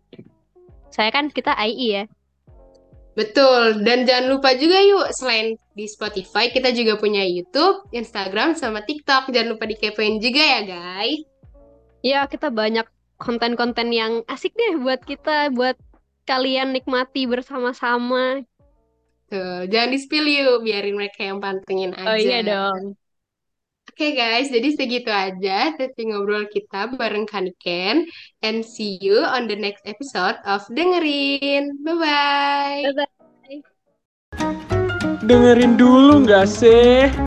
Saya 0.89 1.13
kan 1.13 1.29
kita 1.29 1.53
II 1.53 2.01
ya. 2.01 2.03
Betul, 3.11 3.83
dan 3.83 4.07
jangan 4.07 4.31
lupa 4.31 4.55
juga 4.55 4.79
yuk, 4.79 5.11
selain 5.11 5.59
di 5.75 5.83
Spotify, 5.83 6.47
kita 6.47 6.71
juga 6.71 6.95
punya 6.95 7.21
YouTube, 7.27 7.83
Instagram, 7.91 8.55
sama 8.55 8.81
TikTok. 8.87 9.29
Jangan 9.35 9.53
lupa 9.53 9.67
dikepoin 9.67 10.23
juga 10.23 10.39
ya, 10.39 10.61
guys. 10.63 11.21
Ya, 12.01 12.23
kita 12.25 12.47
banyak 12.49 12.87
konten-konten 13.19 13.91
yang 13.91 14.23
asik 14.31 14.55
deh 14.55 14.79
buat 14.79 15.03
kita, 15.03 15.51
buat 15.51 15.75
kalian 16.23 16.71
nikmati 16.71 17.27
bersama-sama. 17.27 18.47
Tuh, 19.31 19.63
jangan 19.71 19.95
di-spill 19.95 20.27
yuk, 20.27 20.67
biarin 20.67 20.99
mereka 20.99 21.23
yang 21.23 21.39
pantengin 21.39 21.95
Oh 21.95 22.19
iya 22.19 22.43
aja. 22.43 22.51
dong. 22.51 22.99
Oke 23.91 24.15
guys, 24.15 24.47
jadi 24.47 24.71
segitu 24.71 25.11
aja 25.11 25.75
sesi 25.75 26.07
ngobrol 26.07 26.47
kita 26.47 26.95
bareng 26.95 27.27
Kaniken. 27.27 28.07
And 28.39 28.63
see 28.63 28.95
you 29.03 29.19
on 29.19 29.51
the 29.51 29.59
next 29.59 29.83
episode 29.83 30.39
of 30.47 30.63
Dengerin. 30.71 31.79
Bye-bye. 31.83 32.91
Bye-bye. 32.91 33.59
Dengerin 35.27 35.75
dulu 35.75 36.23
nggak 36.23 36.47
sih? 36.47 37.11